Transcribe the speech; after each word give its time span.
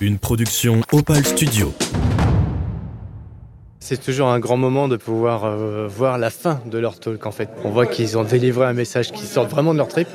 Une 0.00 0.18
production 0.18 0.80
Opal 0.92 1.26
Studio. 1.26 1.72
C'est 3.80 4.00
toujours 4.00 4.28
un 4.28 4.38
grand 4.38 4.56
moment 4.56 4.86
de 4.86 4.96
pouvoir 4.96 5.44
euh, 5.44 5.88
voir 5.88 6.18
la 6.18 6.30
fin 6.30 6.60
de 6.66 6.78
leur 6.78 7.00
talk 7.00 7.26
en 7.26 7.32
fait. 7.32 7.48
On 7.64 7.70
voit 7.70 7.86
qu'ils 7.86 8.16
ont 8.16 8.22
délivré 8.22 8.66
un 8.66 8.74
message 8.74 9.10
qui 9.10 9.26
sort 9.26 9.48
vraiment 9.48 9.72
de 9.72 9.78
leur 9.78 9.88
trip. 9.88 10.06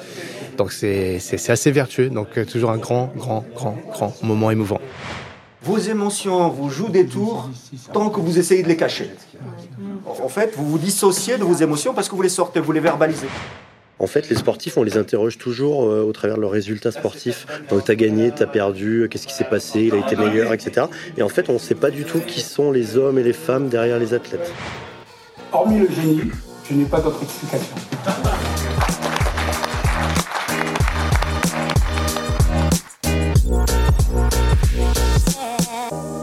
Donc 0.58 0.72
c'est 0.72 1.20
assez 1.50 1.72
vertueux. 1.72 2.10
Donc 2.10 2.38
euh, 2.38 2.46
toujours 2.46 2.72
un 2.72 2.78
grand, 2.78 3.12
grand, 3.18 3.44
grand, 3.56 3.78
grand 3.92 4.14
moment 4.24 4.52
émouvant. 4.52 4.80
Vos 5.64 5.80
émotions 5.80 6.48
vous 6.48 6.70
jouent 6.70 6.90
des 6.90 7.06
tours 7.06 7.50
tant 7.92 8.10
que 8.10 8.22
vous 8.22 8.40
essayez 8.40 8.64
de 8.64 8.70
les 8.70 8.78
cacher. 8.78 9.10
En 10.06 10.30
fait, 10.30 10.54
vous 10.56 10.66
vous 10.66 10.78
dissociez 10.78 11.38
de 11.38 11.44
vos 11.44 11.56
émotions 11.56 11.94
parce 11.94 12.08
que 12.08 12.16
vous 12.16 12.22
les 12.22 12.30
sortez, 12.30 12.62
vous 12.62 12.72
les 12.72 12.80
verbalisez. 12.80 13.28
En 14.04 14.08
fait, 14.08 14.28
les 14.28 14.36
sportifs, 14.36 14.76
on 14.76 14.84
les 14.84 14.98
interroge 14.98 15.38
toujours 15.38 15.86
euh, 15.86 16.04
au 16.04 16.12
travers 16.12 16.36
de 16.36 16.42
leurs 16.42 16.52
résultats 16.52 16.92
sportifs. 16.92 17.48
Donc, 17.70 17.86
t'as 17.86 17.96
gagné, 17.96 18.32
t'as 18.36 18.46
perdu, 18.46 19.08
qu'est-ce 19.10 19.26
qui 19.26 19.34
s'est 19.34 19.46
passé, 19.46 19.84
il 19.84 19.94
a 19.94 20.00
été 20.00 20.18
meilleur, 20.18 20.52
etc. 20.52 20.88
Et 21.16 21.24
en 21.24 21.30
fait, 21.30 21.48
on 21.48 21.54
ne 21.54 21.58
sait 21.58 21.74
pas 21.74 21.90
du 21.90 22.04
tout 22.04 22.20
qui 22.20 22.42
sont 22.42 22.74
les 22.74 22.98
hommes 22.98 23.18
et 23.18 23.24
les 23.24 23.32
femmes 23.32 23.70
derrière 23.70 24.00
les 24.00 24.14
athlètes. 24.14 24.52
Hormis 25.54 25.80
le 25.80 25.88
génie, 25.88 26.20
je 26.70 26.76
n'ai 26.76 26.84
pas 26.84 27.00
d'autre 27.00 27.24
explication. 27.24 27.76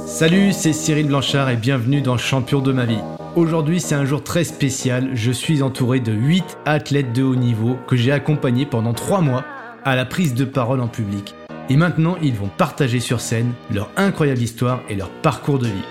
Salut, 0.06 0.52
c'est 0.52 0.74
Cyril 0.74 1.06
Blanchard 1.06 1.48
et 1.48 1.56
bienvenue 1.56 2.02
dans 2.02 2.18
Champion 2.18 2.60
de 2.60 2.72
ma 2.72 2.84
vie. 2.84 3.00
Aujourd'hui, 3.36 3.78
c'est 3.78 3.94
un 3.94 4.04
jour 4.04 4.24
très 4.24 4.42
spécial. 4.42 5.10
Je 5.14 5.30
suis 5.30 5.62
entouré 5.62 6.00
de 6.00 6.12
8 6.12 6.58
athlètes 6.64 7.12
de 7.12 7.22
haut 7.22 7.36
niveau 7.36 7.76
que 7.86 7.94
j'ai 7.94 8.10
accompagnés 8.10 8.66
pendant 8.66 8.92
3 8.92 9.20
mois 9.20 9.44
à 9.84 9.94
la 9.94 10.04
prise 10.04 10.34
de 10.34 10.44
parole 10.44 10.80
en 10.80 10.88
public. 10.88 11.36
Et 11.68 11.76
maintenant, 11.76 12.16
ils 12.22 12.34
vont 12.34 12.48
partager 12.48 12.98
sur 12.98 13.20
scène 13.20 13.52
leur 13.72 13.88
incroyable 13.96 14.42
histoire 14.42 14.80
et 14.88 14.96
leur 14.96 15.08
parcours 15.08 15.60
de 15.60 15.68
vie. 15.68 15.84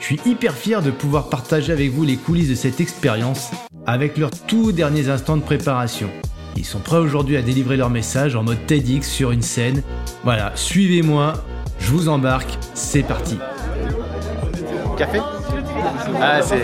Je 0.00 0.04
suis 0.06 0.20
hyper 0.24 0.54
fier 0.54 0.80
de 0.80 0.90
pouvoir 0.90 1.28
partager 1.28 1.72
avec 1.72 1.90
vous 1.90 2.04
les 2.04 2.16
coulisses 2.16 2.48
de 2.48 2.54
cette 2.54 2.80
expérience 2.80 3.50
avec 3.84 4.16
leurs 4.16 4.30
tout 4.46 4.72
derniers 4.72 5.10
instants 5.10 5.36
de 5.36 5.42
préparation. 5.42 6.08
Ils 6.56 6.64
sont 6.64 6.80
prêts 6.80 6.96
aujourd'hui 6.96 7.36
à 7.36 7.42
délivrer 7.42 7.76
leur 7.76 7.90
message 7.90 8.34
en 8.34 8.42
mode 8.42 8.64
TEDx 8.66 9.06
sur 9.06 9.30
une 9.30 9.42
scène. 9.42 9.82
Voilà, 10.24 10.52
suivez-moi, 10.54 11.34
je 11.80 11.90
vous 11.90 12.08
embarque, 12.08 12.58
c'est 12.72 13.02
parti. 13.02 13.36
Café? 14.96 15.20
Ah, 16.20 16.42
c'est, 16.42 16.62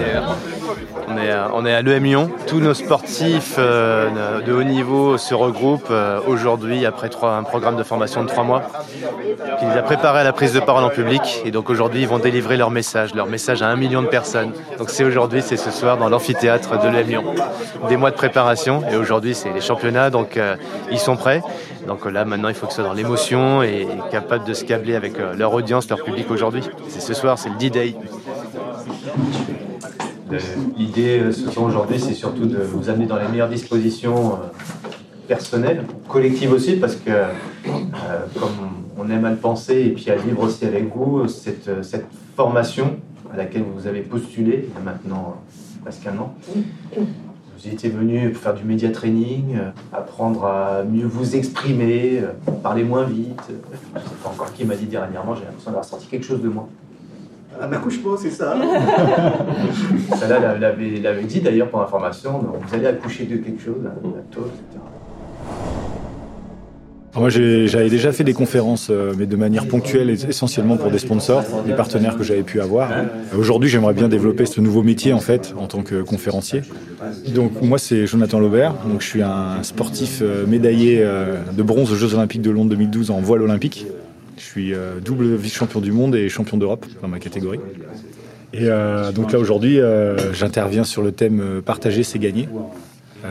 on, 1.08 1.16
est, 1.16 1.32
on 1.52 1.64
à 1.64 1.82
l'EM 1.82 2.04
Lyon. 2.04 2.30
Tous 2.46 2.60
nos 2.60 2.74
sportifs 2.74 3.56
euh, 3.58 4.40
de 4.40 4.52
haut 4.52 4.62
niveau 4.62 5.18
se 5.18 5.34
regroupent 5.34 5.88
euh, 5.90 6.20
aujourd'hui 6.26 6.86
après 6.86 7.10
un 7.22 7.42
programme 7.42 7.76
de 7.76 7.82
formation 7.82 8.22
de 8.22 8.28
trois 8.28 8.44
mois 8.44 8.62
qui 9.58 9.66
les 9.66 9.72
a 9.72 9.82
préparés 9.82 10.20
à 10.20 10.24
la 10.24 10.32
prise 10.32 10.52
de 10.52 10.60
parole 10.60 10.84
en 10.84 10.90
public. 10.90 11.42
Et 11.44 11.50
donc 11.50 11.70
aujourd'hui, 11.70 12.02
ils 12.02 12.08
vont 12.08 12.18
délivrer 12.18 12.56
leur 12.56 12.70
message, 12.70 13.14
leur 13.14 13.26
message 13.26 13.62
à 13.62 13.68
un 13.68 13.76
million 13.76 14.02
de 14.02 14.08
personnes. 14.08 14.52
Donc 14.78 14.90
c'est 14.90 15.04
aujourd'hui, 15.04 15.42
c'est 15.42 15.56
ce 15.56 15.70
soir 15.70 15.96
dans 15.96 16.08
l'amphithéâtre 16.08 16.80
de 16.82 16.88
l'EM 16.88 17.06
Lyon. 17.06 17.24
Des 17.88 17.96
mois 17.96 18.10
de 18.10 18.16
préparation 18.16 18.82
et 18.90 18.96
aujourd'hui, 18.96 19.34
c'est 19.34 19.52
les 19.52 19.60
championnats, 19.60 20.10
donc 20.10 20.36
euh, 20.36 20.56
ils 20.90 20.98
sont 20.98 21.16
prêts. 21.16 21.42
Donc 21.86 22.06
là, 22.06 22.24
maintenant, 22.24 22.48
il 22.48 22.54
faut 22.54 22.66
que 22.66 22.72
ce 22.72 22.80
soit 22.80 22.88
dans 22.88 22.94
l'émotion 22.94 23.62
et 23.62 23.86
capable 24.10 24.44
de 24.44 24.54
se 24.54 24.64
câbler 24.64 24.94
avec 24.94 25.14
leur 25.36 25.52
audience, 25.52 25.88
leur 25.90 26.02
public 26.02 26.30
aujourd'hui. 26.30 26.62
C'est 26.88 27.00
ce 27.00 27.12
soir, 27.12 27.38
c'est 27.38 27.50
le 27.50 27.56
D-Day. 27.56 27.94
L'idée 30.76 31.20
euh, 31.20 31.32
ce 31.32 31.50
soir 31.50 31.66
aujourd'hui, 31.66 31.98
c'est 31.98 32.14
surtout 32.14 32.46
de 32.46 32.58
vous 32.58 32.88
amener 32.88 33.06
dans 33.06 33.18
les 33.18 33.28
meilleures 33.28 33.48
dispositions 33.48 34.34
euh, 34.34 34.36
personnelles, 35.28 35.84
collectives 36.08 36.52
aussi, 36.52 36.76
parce 36.76 36.96
que 36.96 37.10
euh, 37.10 37.26
comme 38.38 38.50
on 38.96 39.10
aime 39.10 39.24
à 39.24 39.30
le 39.30 39.36
penser 39.36 39.82
et 39.82 39.90
puis 39.90 40.10
à 40.10 40.16
vivre 40.16 40.42
aussi 40.42 40.64
avec 40.64 40.94
vous, 40.94 41.26
cette, 41.28 41.70
formation 42.36 42.96
à 43.32 43.36
laquelle 43.36 43.62
vous 43.62 43.86
avez 43.86 44.00
postulé 44.00 44.68
il 44.68 44.74
y 44.74 44.76
a 44.76 44.80
maintenant 44.80 45.36
presque 45.82 46.04
un 46.06 46.18
an, 46.18 46.34
vous 46.96 47.68
étiez 47.68 47.90
venu 47.90 48.34
faire 48.34 48.54
du 48.54 48.64
média 48.64 48.90
training, 48.90 49.56
apprendre 49.92 50.44
à 50.46 50.82
mieux 50.82 51.06
vous 51.06 51.36
exprimer, 51.36 52.22
parler 52.62 52.82
moins 52.82 53.04
vite. 53.04 53.40
Je 53.48 53.52
ne 53.52 54.04
sais 54.04 54.10
pas 54.22 54.30
encore 54.30 54.52
qui 54.52 54.64
m'a 54.64 54.74
dit 54.74 54.86
dernièrement, 54.86 55.36
j'ai 55.36 55.44
l'impression 55.44 55.70
d'avoir 55.70 55.84
sorti 55.84 56.08
quelque 56.08 56.26
chose 56.26 56.42
de 56.42 56.48
moi. 56.48 56.68
Un 57.60 57.72
accouchement, 57.72 58.16
c'est 58.16 58.30
ça 58.30 58.56
Celle-là, 60.18 60.58
l'avait 60.58 61.24
dit 61.24 61.40
d'ailleurs 61.40 61.68
pour 61.68 61.80
l'information, 61.80 62.40
vous 62.60 62.74
allez 62.74 62.86
accoucher 62.86 63.24
de 63.24 63.36
quelque 63.36 63.62
chose, 63.62 63.82
un 63.84 64.08
etc. 64.08 64.80
Moi, 67.16 67.28
j'avais 67.28 67.90
déjà 67.90 68.12
fait 68.12 68.24
des 68.24 68.32
conférences, 68.32 68.88
euh, 68.90 69.14
mais 69.16 69.26
de 69.26 69.36
manière 69.36 69.68
ponctuelle, 69.68 70.10
essentiellement 70.10 70.76
pour 70.76 70.90
des 70.90 70.98
sponsors, 70.98 71.44
des 71.64 71.72
partenaires 71.72 72.16
que 72.16 72.24
j'avais 72.24 72.42
pu 72.42 72.60
avoir. 72.60 72.90
Aujourd'hui, 73.38 73.68
j'aimerais 73.68 73.94
bien 73.94 74.08
développer 74.08 74.46
ce 74.46 74.60
nouveau 74.60 74.82
métier, 74.82 75.12
en 75.12 75.20
fait, 75.20 75.54
en 75.56 75.66
tant 75.66 75.82
que 75.82 76.02
conférencier. 76.02 76.62
Donc, 77.32 77.62
moi, 77.62 77.78
c'est 77.78 78.06
Jonathan 78.06 78.40
Laubert. 78.40 78.74
Donc, 78.88 79.00
je 79.00 79.06
suis 79.06 79.22
un 79.22 79.62
sportif 79.62 80.20
euh, 80.22 80.44
médaillé 80.46 81.02
euh, 81.02 81.36
de 81.56 81.62
bronze 81.62 81.92
aux 81.92 81.96
Jeux 81.96 82.14
Olympiques 82.14 82.42
de 82.42 82.50
Londres 82.50 82.70
2012 82.70 83.12
en 83.12 83.20
voile 83.20 83.42
olympique. 83.42 83.86
Je 84.36 84.42
suis 84.42 84.74
euh, 84.74 85.00
double 85.00 85.34
vice-champion 85.36 85.80
du 85.80 85.92
monde 85.92 86.14
et 86.14 86.28
champion 86.28 86.56
d'Europe 86.56 86.86
dans 87.02 87.08
ma 87.08 87.18
catégorie. 87.18 87.60
Et 88.52 88.68
euh, 88.68 89.12
donc 89.12 89.32
là 89.32 89.38
aujourd'hui, 89.38 89.80
euh, 89.80 90.32
j'interviens 90.32 90.84
sur 90.84 91.02
le 91.02 91.12
thème 91.12 91.62
partager, 91.64 92.02
c'est 92.02 92.18
gagner. 92.18 92.48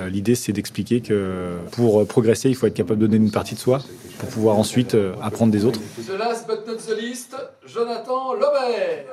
L'idée, 0.10 0.34
c'est 0.34 0.54
d'expliquer 0.54 1.02
que 1.02 1.52
pour 1.74 2.08
progresser, 2.08 2.50
il 2.50 2.56
faut 2.56 2.66
être 2.66 2.74
capable 2.74 3.00
de 3.00 3.06
donner 3.06 3.24
une 3.24 3.30
partie 3.30 3.54
de 3.54 3.60
soi 3.60 3.80
pour 4.18 4.28
pouvoir 4.28 4.58
ensuite 4.58 4.98
apprendre 5.22 5.52
des 5.52 5.66
autres. 5.66 5.80
The 6.08 6.18
last 6.18 6.48
but 6.48 6.66
not 6.66 6.78
the 6.78 7.00
least, 7.00 7.36
Jonathan 7.68 8.34
Lobert. 8.34 9.06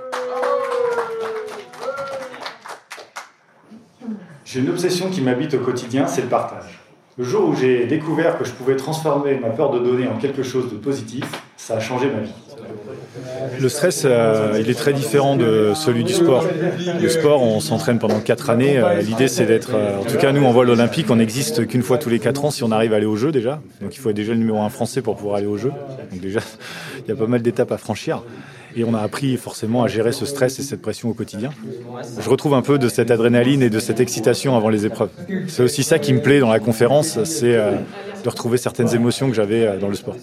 J'ai 4.46 4.60
une 4.60 4.70
obsession 4.70 5.10
qui 5.10 5.20
m'habite 5.20 5.52
au 5.52 5.58
quotidien, 5.58 6.06
c'est 6.06 6.22
le 6.22 6.28
partage. 6.28 6.79
Le 7.20 7.26
jour 7.26 7.50
où 7.50 7.54
j'ai 7.54 7.84
découvert 7.84 8.38
que 8.38 8.46
je 8.46 8.50
pouvais 8.52 8.76
transformer 8.76 9.34
ma 9.34 9.50
peur 9.50 9.70
de 9.72 9.78
donner 9.78 10.08
en 10.08 10.16
quelque 10.16 10.42
chose 10.42 10.72
de 10.72 10.76
positif, 10.76 11.26
ça 11.58 11.74
a 11.74 11.78
changé 11.78 12.06
ma 12.06 12.20
vie. 12.20 12.32
Le 13.60 13.68
stress, 13.68 14.04
euh, 14.06 14.56
il 14.58 14.70
est 14.70 14.74
très 14.74 14.94
différent 14.94 15.36
de 15.36 15.72
celui 15.74 16.02
du 16.02 16.14
sport. 16.14 16.46
Le 16.98 17.08
sport, 17.10 17.42
on 17.42 17.60
s'entraîne 17.60 17.98
pendant 17.98 18.20
4 18.20 18.48
années. 18.48 18.78
Euh, 18.78 19.02
l'idée, 19.02 19.28
c'est 19.28 19.44
d'être. 19.44 19.72
Euh, 19.74 19.98
en 19.98 20.04
tout 20.04 20.16
cas, 20.16 20.32
nous, 20.32 20.46
en 20.46 20.52
vol 20.52 20.70
olympique, 20.70 21.10
on 21.10 21.16
n'existe 21.16 21.66
qu'une 21.66 21.82
fois 21.82 21.98
tous 21.98 22.08
les 22.08 22.20
4 22.20 22.46
ans 22.46 22.50
si 22.50 22.64
on 22.64 22.72
arrive 22.72 22.94
à 22.94 22.96
aller 22.96 23.04
au 23.04 23.16
jeu 23.16 23.32
déjà. 23.32 23.60
Donc, 23.82 23.94
il 23.94 23.98
faut 23.98 24.08
être 24.08 24.16
déjà 24.16 24.32
le 24.32 24.38
numéro 24.38 24.62
1 24.62 24.70
français 24.70 25.02
pour 25.02 25.16
pouvoir 25.16 25.36
aller 25.36 25.46
au 25.46 25.58
jeu. 25.58 25.72
Donc, 26.10 26.20
déjà, 26.22 26.40
il 27.04 27.10
y 27.10 27.12
a 27.12 27.16
pas 27.16 27.26
mal 27.26 27.42
d'étapes 27.42 27.72
à 27.72 27.76
franchir. 27.76 28.22
Et 28.76 28.84
on 28.84 28.94
a 28.94 29.00
appris 29.00 29.36
forcément 29.36 29.82
à 29.82 29.88
gérer 29.88 30.12
ce 30.12 30.24
stress 30.24 30.58
et 30.58 30.62
cette 30.62 30.82
pression 30.82 31.08
au 31.08 31.14
quotidien. 31.14 31.50
Je 32.18 32.28
retrouve 32.28 32.54
un 32.54 32.62
peu 32.62 32.78
de 32.78 32.88
cette 32.88 33.10
adrénaline 33.10 33.62
et 33.62 33.70
de 33.70 33.78
cette 33.78 34.00
excitation 34.00 34.56
avant 34.56 34.68
les 34.68 34.86
épreuves. 34.86 35.10
C'est 35.48 35.62
aussi 35.62 35.82
ça 35.82 35.98
qui 35.98 36.12
me 36.12 36.20
plaît 36.20 36.40
dans 36.40 36.50
la 36.50 36.60
conférence, 36.60 37.22
c'est 37.24 37.54
euh, 37.54 37.72
de 38.22 38.28
retrouver 38.28 38.58
certaines 38.58 38.94
émotions 38.94 39.28
que 39.28 39.34
j'avais 39.34 39.66
euh, 39.66 39.78
dans 39.78 39.88
le 39.88 39.94
sport. 39.94 40.16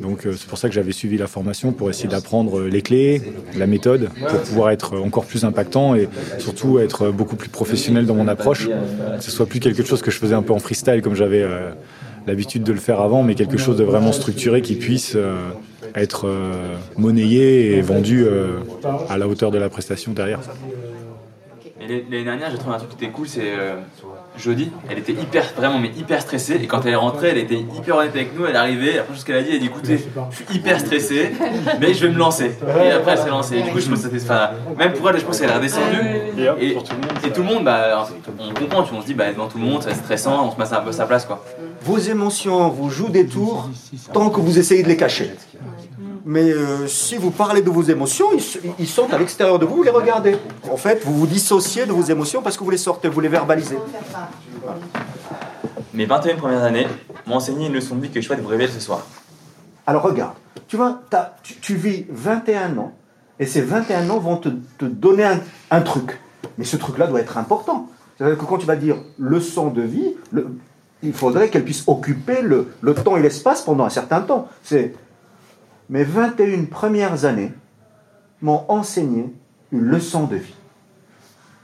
Donc 0.00 0.24
euh, 0.24 0.32
c'est 0.36 0.48
pour 0.48 0.56
ça 0.56 0.68
que 0.68 0.74
j'avais 0.74 0.92
suivi 0.92 1.18
la 1.18 1.26
formation 1.26 1.72
pour 1.72 1.90
essayer 1.90 2.08
d'apprendre 2.08 2.62
les 2.62 2.80
clés, 2.80 3.20
la 3.58 3.66
méthode, 3.66 4.08
pour 4.28 4.40
pouvoir 4.40 4.70
être 4.70 4.98
encore 4.98 5.26
plus 5.26 5.44
impactant 5.44 5.94
et 5.94 6.08
surtout 6.38 6.78
être 6.78 7.10
beaucoup 7.10 7.36
plus 7.36 7.50
professionnel 7.50 8.06
dans 8.06 8.14
mon 8.14 8.28
approche. 8.28 8.68
Que 8.68 9.22
ce 9.22 9.30
soit 9.30 9.46
plus 9.46 9.60
quelque 9.60 9.84
chose 9.84 10.00
que 10.00 10.10
je 10.10 10.18
faisais 10.18 10.34
un 10.34 10.42
peu 10.42 10.54
en 10.54 10.58
freestyle 10.58 11.02
comme 11.02 11.14
j'avais 11.14 11.46
l'habitude 12.26 12.62
de 12.62 12.72
le 12.72 12.78
faire 12.78 13.00
avant, 13.00 13.22
mais 13.22 13.34
quelque 13.34 13.58
chose 13.58 13.76
de 13.76 13.84
vraiment 13.84 14.12
structuré 14.12 14.62
qui 14.62 14.76
puisse 14.76 15.16
être 15.94 16.26
euh, 16.26 16.76
monnayé 16.96 17.76
et 17.76 17.80
vendu 17.80 18.24
euh, 18.24 18.60
à 19.08 19.18
la 19.18 19.28
hauteur 19.28 19.50
de 19.50 19.58
la 19.58 19.68
prestation 19.68 20.12
derrière. 20.12 20.40
L'année 21.80 22.24
dernière, 22.24 22.50
j'ai 22.50 22.58
trouvé 22.58 22.76
un 22.76 22.78
truc 22.78 22.90
qui 22.90 23.04
était 23.04 23.12
cool, 23.12 23.26
c'est 23.26 23.40
euh, 23.42 23.76
Jodie, 24.38 24.70
elle 24.88 24.98
était 24.98 25.12
hyper, 25.12 25.44
vraiment, 25.56 25.78
mais 25.78 25.90
hyper 25.96 26.20
stressée. 26.20 26.60
Et 26.62 26.66
quand 26.66 26.84
elle 26.84 26.92
est 26.92 26.96
rentrée, 26.96 27.30
elle 27.30 27.38
était 27.38 27.58
hyper 27.58 27.96
honnête 27.96 28.14
avec 28.14 28.38
nous. 28.38 28.46
Elle 28.46 28.54
est 28.54 28.58
arrivée, 28.58 28.90
première 28.98 29.14
chose 29.14 29.24
qu'elle 29.24 29.36
a 29.36 29.42
dit, 29.42 29.48
elle 29.50 29.56
a 29.56 29.58
dit 29.58 29.66
écoutez, 29.66 29.98
je 30.30 30.36
suis 30.36 30.56
hyper 30.56 30.78
stressée, 30.78 31.32
mais 31.80 31.94
je 31.94 32.06
vais 32.06 32.12
me 32.12 32.18
lancer. 32.18 32.52
Et 32.84 32.90
après, 32.90 33.12
elle 33.12 33.18
s'est 33.18 33.28
lancée. 33.28 33.56
Et 33.56 33.62
du 33.62 33.70
coup, 33.70 33.80
je 33.80 33.88
pense 33.88 34.02
que 34.02 34.18
c'était. 34.18 34.32
même 34.78 34.92
pour 34.92 35.10
elle, 35.10 35.18
je 35.18 35.24
pense 35.24 35.40
qu'elle 35.40 35.50
est 35.50 35.54
redescendue. 35.54 36.00
Et, 36.60 36.76
tout 37.30 37.42
le 37.42 37.48
monde, 37.48 37.64
bah, 37.64 38.08
on 38.38 38.54
comprend, 38.54 38.84
on 38.92 39.00
se 39.00 39.06
dit, 39.06 39.14
bah, 39.14 39.32
devant 39.32 39.48
tout 39.48 39.58
le 39.58 39.64
monde, 39.64 39.82
c'est 39.82 39.94
stressant, 39.94 40.46
on 40.46 40.52
se 40.52 40.56
met 40.58 40.76
un 40.76 40.80
peu 40.82 40.90
à 40.90 40.92
sa 40.92 41.06
place, 41.06 41.24
quoi. 41.24 41.44
Vos 41.82 41.98
émotions 41.98 42.68
vous 42.68 42.90
jouent 42.90 43.08
des 43.08 43.26
tours 43.26 43.70
tant 44.12 44.30
que 44.30 44.40
vous 44.40 44.58
essayez 44.58 44.82
de 44.82 44.88
les 44.88 44.96
cacher. 44.96 45.30
Mais 46.30 46.52
euh, 46.52 46.86
si 46.86 47.16
vous 47.16 47.32
parlez 47.32 47.60
de 47.60 47.70
vos 47.70 47.82
émotions, 47.82 48.26
ils, 48.78 48.86
sont 48.86 49.12
à 49.12 49.18
l'extérieur 49.18 49.58
de 49.58 49.66
vous, 49.66 49.78
vous 49.78 49.82
les 49.82 49.90
regardez. 49.90 50.36
En 50.70 50.76
fait, 50.76 51.02
vous 51.04 51.12
vous 51.12 51.26
dissociez 51.26 51.86
de 51.86 51.92
vos 51.92 52.04
émotions 52.04 52.40
parce 52.40 52.56
que 52.56 52.62
vous 52.62 52.70
les 52.70 52.78
sortez, 52.78 53.08
vous 53.08 53.18
les 53.18 53.28
verbalisez. 53.28 53.76
Mes 55.92 56.06
21 56.06 56.36
premières 56.36 56.62
années 56.62 56.86
m'ont 57.26 57.34
enseigné 57.34 57.66
une 57.66 57.72
leçon 57.72 57.96
de 57.96 58.02
vie 58.02 58.10
que 58.10 58.20
je 58.20 58.26
souhaite 58.28 58.38
vous 58.38 58.46
révéler 58.46 58.70
ce 58.70 58.78
soir. 58.78 59.04
Alors 59.88 60.04
regarde, 60.04 60.34
tu 60.68 60.76
vois, 60.76 61.00
tu, 61.42 61.74
vis 61.74 62.06
21 62.10 62.78
ans, 62.78 62.92
et 63.40 63.46
ces 63.46 63.62
21 63.62 64.08
ans 64.10 64.20
vont 64.20 64.36
te, 64.36 64.50
donner 64.84 65.28
un, 65.72 65.80
truc. 65.80 66.20
Mais 66.58 66.64
ce 66.64 66.76
truc-là 66.76 67.08
doit 67.08 67.18
être 67.18 67.38
important. 67.38 67.88
C'est-à-dire 68.16 68.38
que 68.38 68.44
quand 68.44 68.58
tu 68.58 68.66
vas 68.66 68.76
dire 68.76 68.98
leçon 69.18 69.66
de 69.66 69.82
vie, 69.82 70.14
il 71.02 71.12
faudrait 71.12 71.48
qu'elle 71.48 71.64
puisse 71.64 71.82
occuper 71.88 72.40
le, 72.40 72.68
le 72.82 72.94
temps 72.94 73.16
et 73.16 73.20
l'espace 73.20 73.62
pendant 73.62 73.84
un 73.84 73.90
certain 73.90 74.20
temps. 74.20 74.46
C'est 74.62 74.94
Mes 75.90 76.04
21 76.04 76.66
premières 76.66 77.24
années 77.24 77.50
m'ont 78.42 78.64
enseigné 78.68 79.26
une 79.72 79.80
leçon 79.80 80.28
de 80.28 80.36
vie. 80.36 80.54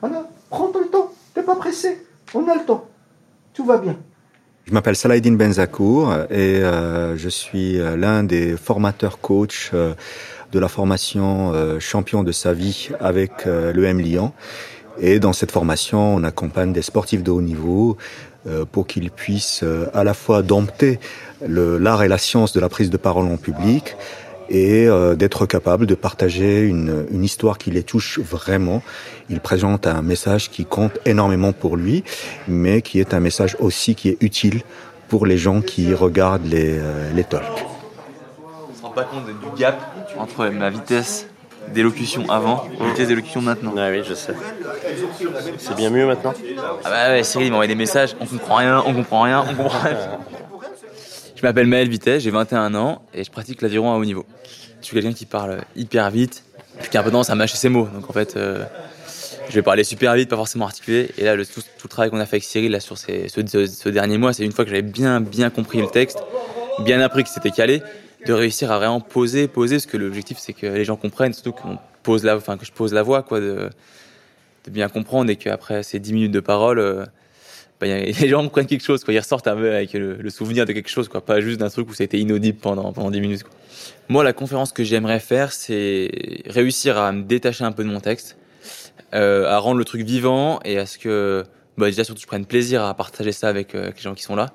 Voilà, 0.01 0.29
prends 0.51 0.73
le 0.75 0.89
temps, 0.89 1.13
t'es 1.33 1.45
pas 1.45 1.55
pressé, 1.55 2.05
on 2.35 2.49
a 2.49 2.57
le 2.57 2.65
temps, 2.65 2.89
tout 3.55 3.65
va 3.65 3.79
bien. 3.79 3.97
Je 4.65 4.73
m'appelle 4.73 4.97
Salahdine 4.97 5.37
Benzakour 5.37 6.13
et 6.29 6.57
euh, 6.57 7.17
je 7.17 7.29
suis 7.29 7.79
euh, 7.79 7.97
l'un 7.97 8.25
des 8.25 8.57
formateurs 8.57 9.21
coach 9.21 9.71
euh, 9.75 9.95
de 10.51 10.59
la 10.59 10.67
formation 10.67 11.53
champion 11.79 12.25
de 12.25 12.33
sa 12.33 12.53
vie 12.53 12.91
avec 12.99 13.47
l'EM 13.47 14.01
Lyon. 14.01 14.33
Et 14.99 15.19
dans 15.21 15.33
cette 15.33 15.51
formation, 15.51 16.17
on 16.17 16.25
accompagne 16.25 16.73
des 16.73 16.83
sportifs 16.83 17.23
de 17.23 17.31
haut 17.31 17.43
niveau 17.43 17.97
pour 18.73 18.87
qu'ils 18.87 19.11
puissent 19.11 19.65
à 19.93 20.05
la 20.05 20.15
fois 20.15 20.43
dompter 20.43 20.99
l'art 21.47 22.03
et 22.03 22.09
la 22.09 22.19
science 22.19 22.53
de 22.53 22.61
la 22.61 22.69
prise 22.69 22.91
de 22.91 22.97
parole 22.97 23.27
en 23.27 23.37
public, 23.37 23.97
et 24.49 24.89
d'être 25.17 25.47
capable 25.47 25.87
de 25.87 25.95
partager 25.95 26.63
une, 26.63 27.25
histoire 27.25 27.59
qui 27.59 27.71
les 27.71 27.83
touche 27.83 28.21
vraiment. 28.21 28.83
Il 29.29 29.41
présente 29.41 29.87
un 29.87 30.03
message 30.03 30.51
qui 30.51 30.65
compte 30.65 30.99
énormément 31.05 31.53
pour 31.53 31.77
lui, 31.77 32.05
mais 32.47 32.83
qui 32.83 33.01
est 33.01 33.15
un 33.15 33.21
message 33.21 33.57
aussi 33.59 33.95
qui 33.95 34.11
est 34.11 34.19
utile 34.21 34.63
pour 35.09 35.27
les 35.27 35.39
gens 35.39 35.61
qui 35.61 35.95
regardent 35.95 36.47
les, 36.47 36.79
euh, 36.79 37.13
les 37.15 37.25
talks. 37.25 37.45
On 38.71 38.77
se 38.77 38.83
rend 38.83 38.91
pas 38.91 39.05
compte 39.05 39.27
du 39.27 39.61
gap 39.61 39.81
entre 40.19 40.49
ma 40.49 40.71
vitesse 40.71 41.27
d'élocution 41.73 42.29
avant 42.31 42.69
et 42.75 42.83
la 42.83 42.89
vitesse 42.91 43.09
d'élocution 43.09 43.41
maintenant. 43.41 43.75
Ah 43.77 43.91
oui, 43.91 44.03
je 44.05 44.15
sais. 44.15 44.35
C'est 45.59 45.77
bien 45.77 45.91
mieux 45.91 46.07
maintenant 46.07 46.35
Ah 46.85 46.91
bah 46.91 47.09
ouais, 47.11 47.23
Cyril 47.23 47.51
m'envoie 47.51 47.67
des 47.67 47.75
messages, 47.75 48.17
on 48.21 48.27
comprend 48.27 48.57
rien, 48.57 48.83
on 48.87 48.95
comprend 48.95 49.23
rien, 49.23 49.45
on 49.49 49.55
comprend 49.55 49.79
rien. 49.81 49.97
je 51.37 51.43
m'appelle 51.43 51.67
Maël 51.67 51.89
Vitesse, 51.89 52.23
j'ai 52.23 52.31
21 52.31 52.75
ans 52.75 53.03
et 53.15 53.25
je 53.25 53.31
pratique 53.31 53.63
l'aviron 53.63 53.93
à 53.93 53.97
haut 53.97 54.05
niveau. 54.05 54.25
Je 54.81 54.87
suis 54.87 54.95
quelqu'un 54.95 55.13
qui 55.13 55.27
parle 55.27 55.63
hyper 55.75 56.11
vite, 56.11 56.45
puis 56.81 56.91
qui 56.91 56.97
a 56.97 57.01
un 57.01 57.03
peu 57.03 57.11
tendance 57.11 57.31
à 57.31 57.35
mâcher 57.35 57.57
ses 57.57 57.69
mots. 57.69 57.89
Donc 57.93 58.09
en 58.09 58.13
fait, 58.13 58.37
euh, 58.37 58.65
je 59.49 59.55
vais 59.55 59.63
parler 59.63 59.85
super 59.85 60.15
vite, 60.15 60.29
pas 60.29 60.37
forcément 60.37 60.67
articulé. 60.67 61.11
Et 61.19 61.25
là, 61.25 61.35
le, 61.37 61.47
tout, 61.47 61.61
le 61.83 61.89
travail 61.89 62.11
qu'on 62.11 62.21
a 62.21 62.27
fait 62.27 62.37
avec 62.37 62.45
Cyril 62.45 62.73
là, 62.73 62.81
sur 62.81 62.99
ces, 62.99 63.29
ce, 63.29 63.89
dernier 63.89 64.19
mois, 64.19 64.33
c'est 64.33 64.45
une 64.45 64.53
fois 64.53 64.65
que 64.65 64.71
j'avais 64.71 64.83
bien, 64.83 65.21
bien 65.21 65.51
compris 65.51 65.81
le 65.81 65.89
texte, 65.89 66.19
bien 66.81 67.01
appris 67.01 67.25
que 67.25 67.31
c'était 67.31 67.51
calé, 67.51 67.83
de 68.27 68.33
réussir 68.33 68.71
à 68.73 68.79
vraiment 68.79 69.01
poser, 69.01 69.49
poser, 69.49 69.77
parce 69.77 69.87
que 69.87 69.97
l'objectif, 69.97 70.39
c'est 70.39 70.53
que 70.53 70.67
les 70.67 70.85
gens 70.85 70.97
comprennent, 70.97 71.33
surtout 71.33 71.55
pose 72.03 72.23
que 72.23 72.65
je 72.65 72.73
pose 72.73 72.93
la 72.93 73.03
voix, 73.03 73.23
quoi, 73.23 73.41
de, 73.41 73.71
bien 74.69 74.89
comprendre 74.89 75.31
et 75.31 75.37
qu'après 75.37 75.83
ces 75.83 75.99
10 75.99 76.13
minutes 76.13 76.33
de 76.33 76.41
parole, 76.41 76.79
euh, 76.79 77.05
bah, 77.81 77.87
les 77.87 78.29
gens 78.29 78.43
comprennent 78.43 78.67
quelque 78.67 78.85
chose, 78.85 79.05
quoi. 79.05 79.15
Ils 79.15 79.19
ressortent 79.19 79.47
avec 79.47 79.93
le, 79.93 80.31
souvenir 80.31 80.65
de 80.67 80.73
quelque 80.73 80.89
chose, 80.91 81.09
quoi. 81.09 81.25
Pas 81.25 81.41
juste 81.41 81.61
d'un 81.61 81.71
truc 81.71 81.89
où 81.89 82.03
été 82.03 82.19
inaudible 82.19 82.59
pendant, 82.59 82.93
pendant 82.93 83.11
10 83.11 83.21
minutes, 83.21 83.45
Moi, 84.09 84.25
la 84.25 84.33
conférence 84.33 84.73
que 84.73 84.85
j'aimerais 84.85 85.21
faire, 85.21 85.53
c'est 85.53 86.11
réussir 86.47 86.99
à 86.99 87.13
me 87.13 87.23
détacher 87.23 87.65
un 87.65 87.73
peu 87.73 87.85
de 87.85 87.89
mon 87.89 88.01
texte, 88.01 88.37
euh, 89.15 89.47
à 89.47 89.59
rendre 89.59 89.79
le 89.79 89.85
truc 89.85 90.03
vivant 90.03 90.61
et 90.65 90.79
à 90.79 90.87
ce 90.87 90.99
que 90.99 91.45
bah, 91.77 91.87
déjà 91.87 92.05
surtout 92.05 92.23
je 92.23 92.27
prenne 92.27 92.47
plaisir 92.47 92.83
à 92.83 92.95
partager 92.95 93.33
ça 93.33 93.49
avec, 93.49 93.75
euh, 93.75 93.93
les 93.95 94.03
gens 94.03 94.15
qui 94.15 94.23
sont 94.23 94.37
là. 94.37 94.53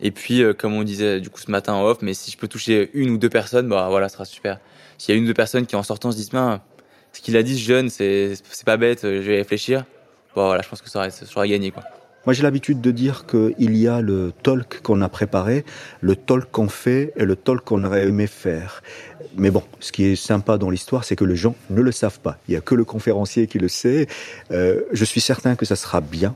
Et 0.00 0.10
puis 0.10 0.42
euh, 0.42 0.52
comme 0.52 0.74
on 0.74 0.82
disait 0.82 1.20
du 1.20 1.30
coup 1.30 1.40
ce 1.40 1.50
matin 1.50 1.74
en 1.74 1.84
off, 1.84 1.98
mais 2.02 2.14
si 2.14 2.30
je 2.30 2.36
peux 2.36 2.48
toucher 2.48 2.90
une 2.94 3.10
ou 3.10 3.18
deux 3.18 3.28
personnes, 3.28 3.68
bah 3.68 3.88
voilà, 3.88 4.08
ce 4.08 4.14
sera 4.14 4.24
super. 4.24 4.58
S'il 4.98 5.14
y 5.14 5.16
a 5.16 5.18
une 5.18 5.24
ou 5.24 5.28
deux 5.28 5.34
personnes 5.34 5.66
qui 5.66 5.76
en 5.76 5.82
sortant 5.82 6.12
se 6.12 6.16
disent 6.16 6.30
ce 6.32 7.20
qu'il 7.20 7.36
a 7.36 7.42
dit 7.42 7.56
ce 7.56 7.62
jeune, 7.62 7.90
c'est 7.90 8.34
pas 8.64 8.76
bête, 8.76 9.02
je 9.02 9.08
vais 9.08 9.36
réfléchir. 9.36 9.84
Bon 10.34 10.46
voilà, 10.46 10.62
je 10.62 10.68
pense 10.68 10.82
que 10.82 10.90
ça 10.90 11.10
sera, 11.10 11.46
gagné 11.46 11.70
quoi. 11.70 11.84
Moi, 12.26 12.32
j'ai 12.32 12.42
l'habitude 12.42 12.80
de 12.80 12.90
dire 12.90 13.26
qu'il 13.26 13.76
y 13.76 13.86
a 13.86 14.00
le 14.00 14.32
talk 14.42 14.80
qu'on 14.82 15.02
a 15.02 15.10
préparé, 15.10 15.64
le 16.00 16.16
talk 16.16 16.50
qu'on 16.50 16.68
fait 16.68 17.12
et 17.16 17.26
le 17.26 17.36
talk 17.36 17.62
qu'on 17.64 17.84
aurait 17.84 18.06
aimé 18.06 18.26
faire. 18.26 18.82
Mais 19.36 19.50
bon, 19.50 19.62
ce 19.78 19.92
qui 19.92 20.06
est 20.06 20.16
sympa 20.16 20.56
dans 20.56 20.70
l'histoire, 20.70 21.04
c'est 21.04 21.16
que 21.16 21.24
les 21.24 21.36
gens 21.36 21.54
ne 21.68 21.82
le 21.82 21.92
savent 21.92 22.20
pas. 22.20 22.38
Il 22.48 22.52
n'y 22.52 22.56
a 22.56 22.62
que 22.62 22.74
le 22.74 22.84
conférencier 22.84 23.46
qui 23.46 23.58
le 23.58 23.68
sait. 23.68 24.06
Euh, 24.52 24.80
je 24.92 25.04
suis 25.04 25.20
certain 25.20 25.54
que 25.54 25.66
ça 25.66 25.76
sera 25.76 26.00
bien. 26.00 26.34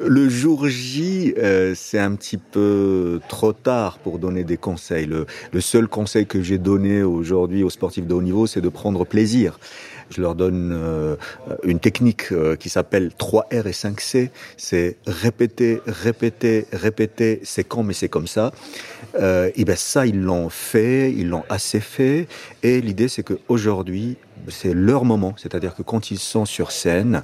Le 0.00 0.28
jour 0.28 0.68
J, 0.68 1.34
euh, 1.38 1.72
c'est 1.74 1.98
un 1.98 2.14
petit 2.14 2.36
peu 2.36 3.20
trop 3.28 3.52
tard 3.52 3.98
pour 3.98 4.20
donner 4.20 4.44
des 4.44 4.56
conseils. 4.56 5.06
Le, 5.06 5.26
le 5.52 5.60
seul 5.60 5.88
conseil 5.88 6.24
que 6.24 6.40
j'ai 6.40 6.58
donné 6.58 7.02
aujourd'hui 7.02 7.64
aux 7.64 7.70
sportifs 7.70 8.06
de 8.06 8.14
haut 8.14 8.22
niveau, 8.22 8.46
c'est 8.46 8.60
de 8.60 8.68
prendre 8.68 9.04
plaisir. 9.04 9.58
Je 10.10 10.20
leur 10.20 10.34
donne 10.34 10.72
euh, 10.72 11.16
une 11.64 11.80
technique 11.80 12.32
euh, 12.32 12.56
qui 12.56 12.68
s'appelle 12.68 13.10
3R 13.18 13.66
et 13.66 13.72
5C. 13.72 14.30
C'est 14.56 14.96
répéter, 15.06 15.80
répéter, 15.86 16.66
répéter. 16.72 17.40
C'est 17.44 17.64
quand, 17.64 17.82
mais 17.82 17.94
c'est 17.94 18.08
comme 18.08 18.26
ça. 18.26 18.52
Euh, 19.16 19.50
et 19.54 19.64
ben 19.64 19.76
ça, 19.76 20.06
ils 20.06 20.20
l'ont 20.20 20.48
fait, 20.48 21.12
ils 21.12 21.28
l'ont 21.28 21.44
assez 21.48 21.80
fait. 21.80 22.28
Et 22.62 22.80
l'idée, 22.80 23.08
c'est 23.08 23.22
qu'aujourd'hui, 23.22 24.16
c'est 24.48 24.72
leur 24.72 25.04
moment, 25.04 25.34
c'est-à-dire 25.36 25.74
que 25.74 25.82
quand 25.82 26.10
ils 26.10 26.18
sont 26.18 26.44
sur 26.44 26.70
scène, 26.70 27.22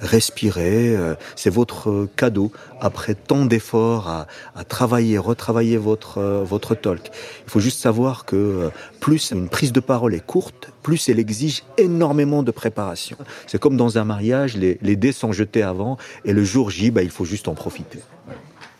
respirer, 0.00 0.94
euh, 0.96 1.14
c'est 1.36 1.50
votre 1.50 2.08
cadeau 2.16 2.52
après 2.80 3.14
tant 3.14 3.46
d'efforts 3.46 4.08
à, 4.08 4.26
travailler, 4.64 5.16
retravailler 5.18 5.76
votre 5.76 6.20
votre 6.20 6.74
talk. 6.74 7.10
Il 7.46 7.50
faut 7.50 7.60
juste 7.60 7.80
savoir 7.80 8.24
que 8.24 8.70
plus 9.00 9.30
une 9.30 9.48
prise 9.48 9.72
de 9.72 9.80
parole 9.80 10.14
est 10.14 10.24
courte, 10.24 10.72
plus 10.86 11.08
elle 11.08 11.18
exige 11.18 11.64
énormément 11.78 12.44
de 12.44 12.52
préparation. 12.52 13.16
C'est 13.48 13.58
comme 13.58 13.76
dans 13.76 13.98
un 13.98 14.04
mariage, 14.04 14.56
les, 14.56 14.78
les, 14.82 14.94
dés 14.94 15.10
sont 15.10 15.32
jetés 15.32 15.64
avant 15.64 15.96
et 16.24 16.32
le 16.32 16.44
jour 16.44 16.70
J, 16.70 16.92
bah, 16.92 17.02
il 17.02 17.10
faut 17.10 17.24
juste 17.24 17.48
en 17.48 17.54
profiter. 17.54 17.98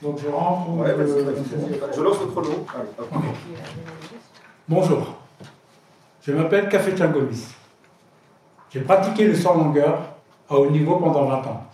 Donc 0.01 0.21
je 0.23 0.29
rentre. 0.29 0.71
je 0.87 2.01
lance 2.01 2.21
le 2.21 2.27
chrono. 2.27 2.65
Bonjour. 4.69 5.17
Je 6.25 6.31
m'appelle 6.31 6.69
Café 6.69 6.93
Tchangomis. 6.93 7.43
J'ai 8.71 8.83
pratiqué 8.83 9.27
le 9.27 9.35
sans 9.35 9.57
longueur 9.57 10.15
à 10.49 10.55
haut 10.55 10.71
niveau 10.71 10.99
pendant 11.01 11.25
20 11.25 11.35
ans. 11.49 11.65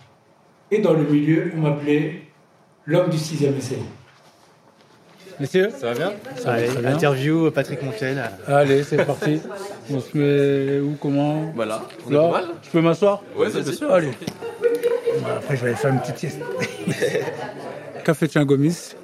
Et 0.71 0.79
dans 0.79 0.93
le 0.93 1.03
milieu, 1.03 1.51
on 1.55 1.59
m'appelait 1.59 2.23
l'homme 2.87 3.11
du 3.11 3.19
sixième 3.19 3.55
essai. 3.55 3.77
Messieurs 5.39 5.69
Ça 5.77 5.87
va 5.87 5.93
bien 5.93 6.13
Ça 6.35 6.51
va 6.51 6.61
très 6.61 6.81
bien. 6.81 6.93
Interview 6.93 7.51
Patrick 7.51 7.81
Montel. 7.81 8.21
Allez, 8.47 8.83
c'est 8.83 9.03
parti. 9.03 9.41
On 9.91 9.99
se 9.99 10.17
met 10.17 10.79
où, 10.79 10.95
comment 11.01 11.51
Voilà. 11.55 11.81
Là, 12.09 12.43
je 12.61 12.69
peux 12.69 12.81
m'asseoir 12.81 13.23
Oui, 13.35 13.47
c'est 13.51 13.73
sûr. 13.73 13.91
Allez. 13.91 14.11
après, 15.37 15.55
je 15.55 15.61
vais 15.61 15.67
aller 15.69 15.77
faire 15.77 15.91
une 15.91 15.99
petite 15.99 16.17
sieste. 16.17 16.39
Café 18.03 18.27
Gomis. 18.45 18.95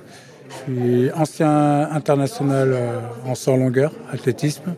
Je 0.49 0.73
suis 0.73 1.11
ancien 1.11 1.89
international 1.91 2.73
euh, 2.73 2.99
en 3.25 3.35
sans 3.35 3.55
longueur, 3.55 3.91
athlétisme. 4.11 4.75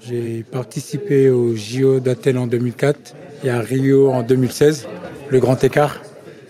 J'ai 0.00 0.44
participé 0.50 1.30
au 1.30 1.54
JO 1.54 2.00
d'Athènes 2.00 2.38
en 2.38 2.46
2004 2.46 3.14
et 3.44 3.50
à 3.50 3.60
Rio 3.60 4.10
en 4.10 4.22
2016, 4.22 4.88
le 5.30 5.40
grand 5.40 5.62
écart. 5.64 6.02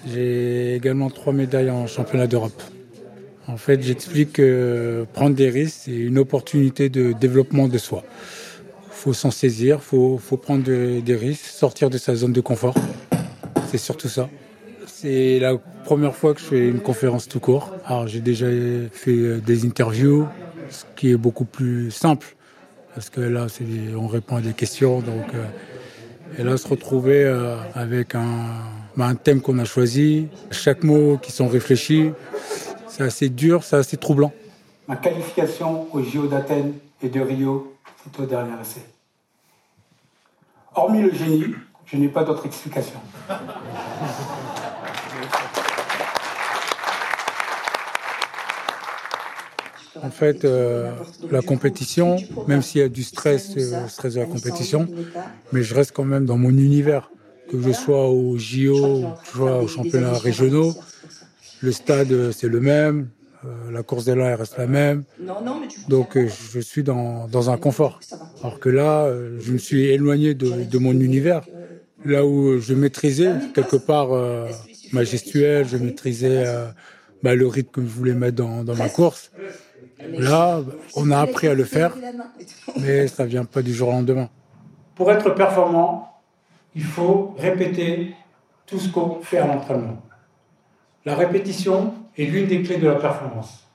J'ai 0.06 0.74
également 0.74 1.10
trois 1.10 1.32
médailles 1.32 1.70
en 1.70 1.86
championnat 1.86 2.26
d'Europe. 2.26 2.60
En 3.52 3.58
fait, 3.58 3.82
j'explique 3.82 4.32
que 4.32 5.04
prendre 5.12 5.36
des 5.36 5.50
risques, 5.50 5.82
c'est 5.84 5.90
une 5.92 6.18
opportunité 6.18 6.88
de 6.88 7.12
développement 7.12 7.68
de 7.68 7.76
soi. 7.76 8.02
Il 8.86 8.94
faut 8.94 9.12
s'en 9.12 9.30
saisir, 9.30 9.78
il 9.78 9.84
faut, 9.84 10.16
faut, 10.16 10.38
prendre 10.38 10.64
des 10.64 11.16
risques, 11.16 11.44
sortir 11.44 11.90
de 11.90 11.98
sa 11.98 12.14
zone 12.14 12.32
de 12.32 12.40
confort. 12.40 12.74
C'est 13.70 13.76
surtout 13.76 14.08
ça. 14.08 14.30
C'est 14.86 15.38
la 15.38 15.58
première 15.84 16.16
fois 16.16 16.32
que 16.32 16.40
je 16.40 16.46
fais 16.46 16.66
une 16.66 16.80
conférence 16.80 17.28
tout 17.28 17.40
court. 17.40 17.76
Alors 17.84 18.06
j'ai 18.06 18.20
déjà 18.20 18.46
fait 18.90 19.40
des 19.42 19.66
interviews, 19.66 20.26
ce 20.70 20.84
qui 20.96 21.10
est 21.10 21.16
beaucoup 21.16 21.44
plus 21.44 21.90
simple 21.90 22.34
parce 22.94 23.10
que 23.10 23.20
là, 23.20 23.48
on 23.96 24.06
répond 24.06 24.36
à 24.36 24.40
des 24.40 24.52
questions. 24.52 25.00
Donc, 25.00 25.26
euh, 25.34 25.44
et 26.38 26.42
là, 26.42 26.56
se 26.56 26.68
retrouver 26.68 27.24
euh, 27.24 27.56
avec 27.74 28.14
un, 28.14 28.48
un 28.98 29.14
thème 29.14 29.40
qu'on 29.40 29.58
a 29.58 29.64
choisi, 29.64 30.28
chaque 30.50 30.82
mot 30.82 31.18
qui 31.20 31.32
sont 31.32 31.48
réfléchis, 31.48 32.10
c'est 32.92 33.04
assez 33.04 33.30
dur, 33.30 33.64
c'est 33.64 33.76
assez 33.76 33.96
troublant. 33.96 34.32
Ma 34.86 34.96
qualification 34.96 35.88
aux 35.94 36.02
JO 36.02 36.26
d'Athènes 36.26 36.74
et 37.02 37.08
de 37.08 37.20
Rio, 37.20 37.74
c'est 38.04 38.22
au 38.22 38.26
dernier 38.26 38.52
essai. 38.60 38.82
Hormis 40.74 41.00
le 41.00 41.12
génie, 41.12 41.54
je 41.86 41.96
n'ai 41.96 42.08
pas 42.08 42.22
d'autre 42.22 42.44
explication. 42.44 43.00
En 50.02 50.10
fait, 50.10 50.44
euh, 50.44 50.92
la 51.30 51.40
compétition, 51.40 52.16
même 52.46 52.60
s'il 52.60 52.80
y 52.82 52.84
a 52.84 52.88
du 52.88 53.04
stress, 53.04 53.54
euh, 53.56 53.88
stress 53.88 54.14
de 54.14 54.20
la 54.20 54.26
compétition, 54.26 54.86
mais 55.52 55.62
je 55.62 55.74
reste 55.74 55.92
quand 55.92 56.04
même 56.04 56.26
dans 56.26 56.36
mon 56.36 56.50
univers. 56.50 57.10
Que 57.50 57.60
je 57.60 57.72
sois 57.72 58.08
au 58.08 58.36
JO, 58.36 59.02
que 59.02 59.26
je 59.26 59.36
sois 59.36 59.58
aux 59.62 59.68
championnats 59.68 60.14
régionaux, 60.14 60.74
le 61.62 61.72
stade 61.72 62.12
euh, 62.12 62.32
c'est 62.32 62.48
le 62.48 62.60
même, 62.60 63.08
la 63.72 63.82
course 63.82 64.04
de 64.04 64.12
l'air 64.12 64.38
reste 64.38 64.56
la 64.56 64.68
même. 64.68 65.02
Donc 65.88 66.16
je 66.16 66.60
suis 66.60 66.84
dans, 66.84 67.26
dans, 67.26 67.50
un 67.50 67.56
confort. 67.56 67.98
Alors 68.40 68.60
que 68.60 68.68
là, 68.68 69.12
je 69.40 69.52
me 69.52 69.58
suis 69.58 69.86
éloigné 69.86 70.34
de, 70.34 70.62
de 70.62 70.78
mon 70.78 70.92
univers. 70.92 71.42
Là 72.04 72.24
où 72.24 72.60
je 72.60 72.72
maîtrisais 72.72 73.32
quelque 73.52 73.74
part 73.74 74.10
ma 74.92 75.02
gestuelle, 75.02 75.66
je 75.66 75.76
maîtrisais 75.76 76.44
bah, 77.24 77.34
le 77.34 77.48
rythme 77.48 77.70
que 77.72 77.80
je 77.80 77.86
voulais 77.88 78.14
mettre 78.14 78.36
dans, 78.36 78.62
dans 78.62 78.76
ma 78.76 78.88
course 78.88 79.32
Là, 80.10 80.60
on 80.96 81.10
a 81.10 81.18
appris 81.18 81.48
à 81.48 81.54
le 81.54 81.64
faire, 81.64 81.94
mais 82.80 83.06
ça 83.06 83.24
vient 83.24 83.44
pas 83.44 83.62
du 83.62 83.72
jour 83.72 83.88
au 83.88 83.92
lendemain. 83.92 84.28
Pour 84.94 85.10
être 85.10 85.30
performant, 85.30 86.20
il 86.74 86.82
faut 86.82 87.34
répéter 87.38 88.14
tout 88.66 88.78
ce 88.78 88.88
qu'on 88.88 89.20
fait 89.20 89.38
à 89.38 89.46
l'entraînement. 89.46 90.02
La 91.04 91.16
répétition 91.16 91.94
est 92.16 92.24
l'une 92.24 92.46
des 92.46 92.62
clés 92.62 92.78
de 92.78 92.86
la 92.86 92.94
performance. 92.94 93.66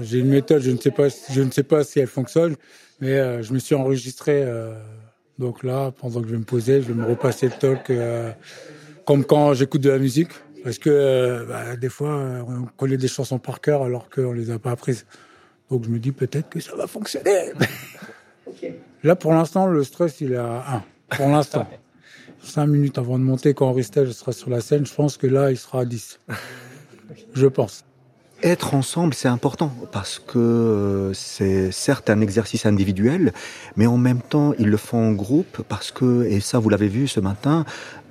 J'ai 0.00 0.18
une 0.18 0.28
méthode, 0.28 0.60
je 0.62 0.70
ne 0.72 0.76
sais 0.76 0.90
pas, 0.90 1.08
je 1.08 1.40
ne 1.40 1.50
sais 1.50 1.62
pas 1.62 1.84
si 1.84 2.00
elle 2.00 2.08
fonctionne, 2.08 2.56
mais 3.00 3.12
euh, 3.12 3.42
je 3.42 3.52
me 3.52 3.60
suis 3.60 3.76
enregistré. 3.76 4.42
Euh, 4.42 4.74
donc 5.38 5.62
là, 5.62 5.92
pendant 5.92 6.20
que 6.20 6.26
je 6.26 6.32
vais 6.32 6.38
me 6.38 6.44
poser, 6.44 6.82
je 6.82 6.88
vais 6.88 6.94
me 6.94 7.06
repasser 7.06 7.46
le 7.46 7.52
talk 7.52 7.90
euh, 7.90 8.32
comme 9.04 9.24
quand 9.24 9.54
j'écoute 9.54 9.80
de 9.80 9.90
la 9.90 9.98
musique, 9.98 10.30
parce 10.64 10.78
que 10.78 11.46
bah, 11.48 11.76
des 11.76 11.88
fois, 11.88 12.44
on 12.48 12.64
connaît 12.76 12.96
des 12.96 13.06
chansons 13.06 13.38
par 13.38 13.60
cœur 13.60 13.84
alors 13.84 14.10
qu'on 14.10 14.32
les 14.32 14.50
a 14.50 14.58
pas 14.58 14.72
apprises. 14.72 15.06
Donc 15.70 15.84
je 15.84 15.90
me 15.90 16.00
dis 16.00 16.10
peut-être 16.12 16.48
que 16.48 16.58
ça 16.58 16.74
va 16.74 16.88
fonctionner. 16.88 17.52
Là, 19.04 19.14
pour 19.14 19.32
l'instant, 19.32 19.66
le 19.66 19.84
stress, 19.84 20.20
il 20.20 20.32
est 20.32 20.36
à 20.36 20.82
1. 21.10 21.16
Pour 21.16 21.28
l'instant. 21.28 21.68
Cinq 22.42 22.66
minutes 22.66 22.98
avant 22.98 23.18
de 23.18 23.24
monter, 23.24 23.54
quand 23.54 23.72
Ristel 23.72 24.12
sera 24.14 24.32
sur 24.32 24.50
la 24.50 24.60
scène, 24.60 24.86
je 24.86 24.94
pense 24.94 25.16
que 25.16 25.26
là, 25.26 25.50
il 25.50 25.56
sera 25.58 25.80
à 25.80 25.84
10. 25.84 26.20
Je 27.34 27.46
pense. 27.46 27.84
Être 28.42 28.74
ensemble, 28.74 29.14
c'est 29.14 29.28
important 29.28 29.72
parce 29.90 30.20
que 30.24 30.38
euh, 30.38 31.12
c'est 31.12 31.72
certes 31.72 32.08
un 32.08 32.20
exercice 32.20 32.66
individuel, 32.66 33.32
mais 33.76 33.88
en 33.88 33.96
même 33.96 34.20
temps, 34.20 34.54
ils 34.60 34.68
le 34.68 34.76
font 34.76 35.08
en 35.08 35.12
groupe 35.12 35.62
parce 35.68 35.90
que, 35.90 36.24
et 36.24 36.38
ça 36.38 36.60
vous 36.60 36.68
l'avez 36.68 36.86
vu 36.86 37.08
ce 37.08 37.18
matin, 37.18 37.64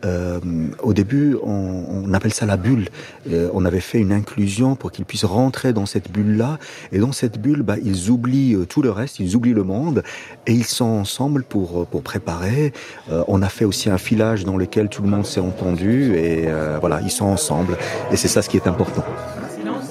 euh, 0.06 0.40
au 0.84 0.94
début, 0.94 1.38
on, 1.42 1.86
on, 2.06 2.14
appelle 2.14 2.34
ça 2.34 2.46
la 2.46 2.58
bulle. 2.58 2.90
Euh, 3.32 3.50
on 3.54 3.66
avait 3.66 3.80
fait 3.80 4.00
une 4.00 4.12
inclusion 4.12 4.76
pour 4.76 4.92
qu'ils 4.92 5.06
puissent 5.06 5.26
rentrer 5.26 5.74
dans 5.74 5.86
cette 5.86 6.12
bulle-là. 6.12 6.60
Et 6.92 7.00
dans 7.00 7.12
cette 7.12 7.40
bulle, 7.40 7.64
bah, 7.64 7.76
ils 7.84 8.10
oublient 8.10 8.56
euh, 8.56 8.66
tout 8.66 8.82
le 8.82 8.92
reste, 8.92 9.20
ils 9.20 9.36
oublient 9.36 9.54
le 9.54 9.64
monde, 9.64 10.04
et 10.46 10.54
ils 10.54 10.66
sont 10.66 10.86
ensemble 10.86 11.44
pour, 11.44 11.88
pour 11.88 12.04
préparer. 12.04 12.74
Euh, 13.12 13.24
on 13.28 13.42
a 13.42 13.50
fait 13.50 13.66
aussi 13.66 13.90
un 13.90 13.98
filage 13.98 14.46
dans 14.46 14.58
lequel 14.58 14.90
tout 14.90 15.02
le 15.02 15.10
monde 15.10 15.26
s'est 15.26 15.40
entendu, 15.40 16.16
et 16.16 16.48
voilà, 16.80 17.02
ils 17.02 17.12
sont 17.12 17.26
ensemble. 17.26 17.78
Et 18.12 18.18
c'est 18.18 18.28
ça 18.28 18.42
ce 18.42 18.50
qui 18.50 18.58
est 18.58 18.68
important. 18.68 19.04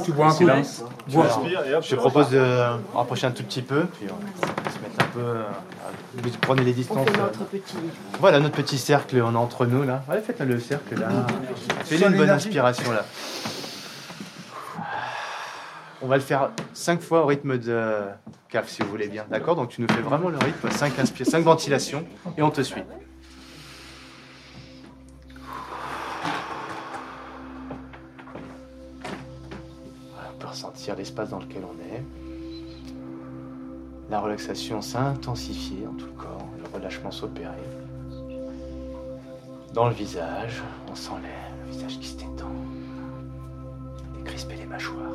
Tu 0.06 0.12
bois 0.12 0.28
un 0.28 0.30
coup 0.30 0.46
Je 1.82 1.90
te 1.90 1.94
propose 1.96 2.30
de 2.30 2.40
rapprocher 2.94 3.26
un 3.26 3.32
tout 3.32 3.42
petit 3.42 3.62
peu, 3.62 3.86
puis 3.86 4.06
on 4.08 4.64
va 4.64 4.70
se 4.70 4.78
mettre 4.78 5.00
un 5.00 5.08
peu. 5.08 5.34
Vous 6.22 6.30
prenez 6.40 6.62
les 6.62 6.72
distances. 6.72 7.08
notre 7.08 7.44
petit... 7.44 7.74
Voilà 8.20 8.38
notre 8.38 8.54
petit 8.54 8.78
cercle, 8.78 9.20
on 9.20 9.34
est 9.34 9.36
entre 9.36 9.66
nous 9.66 9.82
là. 9.82 10.04
Allez, 10.08 10.20
faites 10.20 10.40
le 10.40 10.60
cercle 10.60 11.00
là. 11.00 11.08
Faites 11.84 12.00
une 12.00 12.16
bonne 12.16 12.30
inspiration 12.30 12.92
là. 12.92 13.04
On 16.02 16.06
va 16.06 16.16
le 16.16 16.22
faire 16.22 16.50
5 16.72 17.00
fois 17.00 17.22
au 17.22 17.26
rythme 17.26 17.58
de 17.58 18.02
CAF 18.48 18.68
si 18.68 18.82
vous 18.82 18.88
voulez 18.88 19.08
bien. 19.08 19.24
D'accord? 19.28 19.56
Donc 19.56 19.70
tu 19.70 19.80
nous 19.80 19.88
fais 19.88 20.02
vraiment 20.02 20.28
le 20.28 20.38
rythme, 20.38 20.70
5 20.70 20.98
inspirations, 21.00 21.38
5 21.38 21.44
ventilations 21.44 22.04
et 22.38 22.42
on 22.42 22.50
te 22.50 22.60
suit. 22.60 22.82
L'espace 30.94 31.30
dans 31.30 31.40
lequel 31.40 31.62
on 31.64 31.94
est. 31.94 32.02
La 34.08 34.20
relaxation 34.20 34.80
s'intensifie 34.82 35.82
dans 35.84 35.92
tout 35.92 36.06
le 36.06 36.12
corps, 36.12 36.48
le 36.58 36.78
relâchement 36.78 37.10
s'opérer. 37.10 37.50
Dans 39.74 39.88
le 39.88 39.94
visage, 39.94 40.62
on 40.90 40.94
sent 40.94 41.12
le 41.66 41.72
visage 41.72 41.98
qui 41.98 42.06
se 42.08 42.16
détend. 42.16 42.52
Décrisper 44.14 44.56
les 44.56 44.66
mâchoires. 44.66 45.12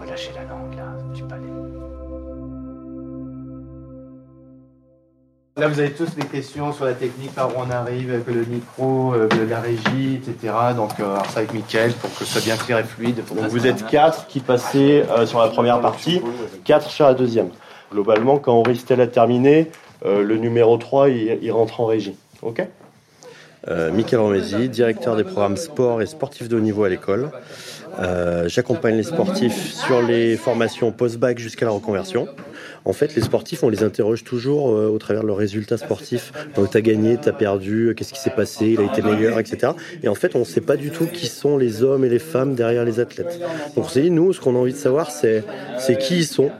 Relâcher 0.00 0.32
la 0.34 0.44
langue 0.44 0.74
là, 0.74 0.92
du 1.14 1.22
palais. 1.22 1.46
Là, 5.58 5.68
vous 5.68 5.78
avez 5.80 5.90
tous 5.90 6.14
des 6.14 6.24
questions 6.24 6.72
sur 6.72 6.86
la 6.86 6.94
technique, 6.94 7.34
par 7.34 7.50
où 7.50 7.60
on 7.60 7.70
arrive, 7.70 8.10
avec 8.10 8.26
le 8.26 8.46
micro, 8.46 9.12
euh, 9.12 9.28
la 9.50 9.60
régie, 9.60 10.14
etc. 10.16 10.54
Donc, 10.74 10.92
euh, 10.98 11.04
alors 11.04 11.26
ça 11.26 11.40
avec 11.40 11.52
Mickaël 11.52 11.92
pour 11.92 12.10
que 12.10 12.20
ce 12.20 12.24
soit 12.24 12.40
bien 12.40 12.56
clair 12.56 12.78
et 12.78 12.84
fluide. 12.84 13.16
Donc, 13.16 13.48
vous 13.50 13.66
êtes 13.66 13.86
quatre 13.86 14.26
qui 14.28 14.40
passez 14.40 15.04
euh, 15.10 15.26
sur 15.26 15.40
la 15.40 15.48
première 15.48 15.82
partie, 15.82 16.22
quatre 16.64 16.88
sur 16.88 17.04
la 17.04 17.12
deuxième. 17.12 17.50
Globalement, 17.92 18.38
quand 18.38 18.54
Auristel 18.54 19.02
a 19.02 19.06
terminé, 19.06 19.70
euh, 20.06 20.22
le 20.22 20.38
numéro 20.38 20.78
3, 20.78 21.10
il, 21.10 21.38
il, 21.42 21.52
rentre 21.52 21.82
en 21.82 21.84
régie. 21.84 22.16
OK? 22.40 22.66
Euh, 23.68 23.92
Michael 23.92 24.20
Romesi, 24.20 24.68
directeur 24.68 25.16
des 25.16 25.24
programmes 25.24 25.56
sport 25.56 26.02
et 26.02 26.06
sportifs 26.06 26.48
de 26.48 26.56
haut 26.56 26.60
niveau 26.60 26.82
à 26.84 26.88
l'école. 26.88 27.30
Euh, 28.00 28.48
J'accompagne 28.48 28.96
les 28.96 29.02
sportifs 29.02 29.72
sur 29.72 30.02
les 30.02 30.36
formations 30.36 30.90
post-bac 30.90 31.38
jusqu'à 31.38 31.66
la 31.66 31.72
reconversion. 31.72 32.26
En 32.84 32.92
fait, 32.92 33.14
les 33.14 33.22
sportifs, 33.22 33.62
on 33.62 33.68
les 33.68 33.82
interroge 33.82 34.24
toujours 34.24 34.70
euh, 34.70 34.88
au 34.88 34.98
travers 34.98 35.22
de 35.22 35.28
leurs 35.28 35.36
résultats 35.36 35.78
sportifs. 35.78 36.32
T'as 36.70 36.80
gagné, 36.80 37.16
t'as 37.20 37.32
perdu, 37.32 37.94
qu'est-ce 37.96 38.12
qui 38.12 38.20
s'est 38.20 38.30
passé, 38.30 38.70
il 38.70 38.80
a 38.80 38.84
été 38.84 39.02
meilleur, 39.02 39.38
etc. 39.38 39.72
Et 40.02 40.08
en 40.08 40.14
fait, 40.14 40.34
on 40.34 40.40
ne 40.40 40.44
sait 40.44 40.60
pas 40.60 40.76
du 40.76 40.90
tout 40.90 41.06
qui 41.06 41.26
sont 41.26 41.56
les 41.58 41.82
hommes 41.82 42.04
et 42.04 42.08
les 42.08 42.18
femmes 42.18 42.54
derrière 42.54 42.84
les 42.84 43.00
athlètes. 43.00 43.40
Donc, 43.76 43.84
on 43.84 43.88
s'est 43.88 44.02
dit, 44.02 44.10
nous, 44.10 44.32
ce 44.32 44.40
qu'on 44.40 44.56
a 44.56 44.58
envie 44.58 44.72
de 44.72 44.78
savoir, 44.78 45.10
c'est 45.10 45.44
qui 45.98 46.18
ils 46.18 46.26
sont, 46.26 46.50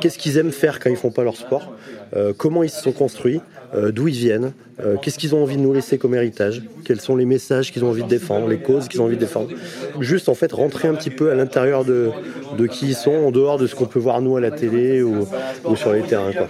qu'est-ce 0.00 0.18
qu'ils 0.18 0.38
aiment 0.38 0.52
faire 0.52 0.80
quand 0.80 0.90
ils 0.90 0.96
font 0.96 1.10
pas 1.10 1.24
leur 1.24 1.36
sport, 1.36 1.72
euh, 2.16 2.32
comment 2.36 2.62
ils 2.62 2.70
se 2.70 2.82
sont 2.82 2.92
construits, 2.92 3.40
euh, 3.74 3.92
d'où 3.92 4.08
ils 4.08 4.14
viennent, 4.14 4.52
euh, 4.84 4.96
qu'est-ce 5.02 5.18
qu'ils 5.18 5.34
ont 5.34 5.42
envie 5.42 5.56
de 5.56 5.60
nous 5.62 5.72
laisser 5.72 5.98
comme 5.98 6.14
héritage, 6.14 6.62
quels 6.84 7.00
sont 7.00 7.16
les 7.16 7.24
messages 7.24 7.72
qu'ils 7.72 7.84
ont 7.84 7.88
envie 7.90 8.04
de 8.04 8.08
défendre, 8.08 8.46
les 8.48 8.58
causes 8.58 8.86
qu'ils 8.88 9.00
ont 9.00 9.04
envie 9.06 9.16
de 9.16 9.20
défendre. 9.20 9.48
Juste 10.00 10.28
en 10.28 10.34
fait 10.34 10.52
rentrer 10.52 10.86
un 10.88 10.94
petit 10.94 11.10
peu 11.10 11.30
à 11.30 11.34
l'intérieur 11.34 11.84
de, 11.84 12.10
de 12.56 12.66
qui 12.66 12.86
ils 12.88 12.94
sont, 12.94 13.10
en 13.12 13.30
dehors 13.30 13.58
de 13.58 13.66
ce 13.66 13.74
qu'on 13.74 13.86
peut 13.86 13.98
voir 13.98 14.20
nous 14.20 14.36
à 14.36 14.40
la 14.40 14.50
télé 14.52 15.02
ou, 15.02 15.26
ou 15.64 15.76
sur 15.76 15.92
les 15.92 16.02
terrains. 16.02 16.32
Quoi. 16.32 16.46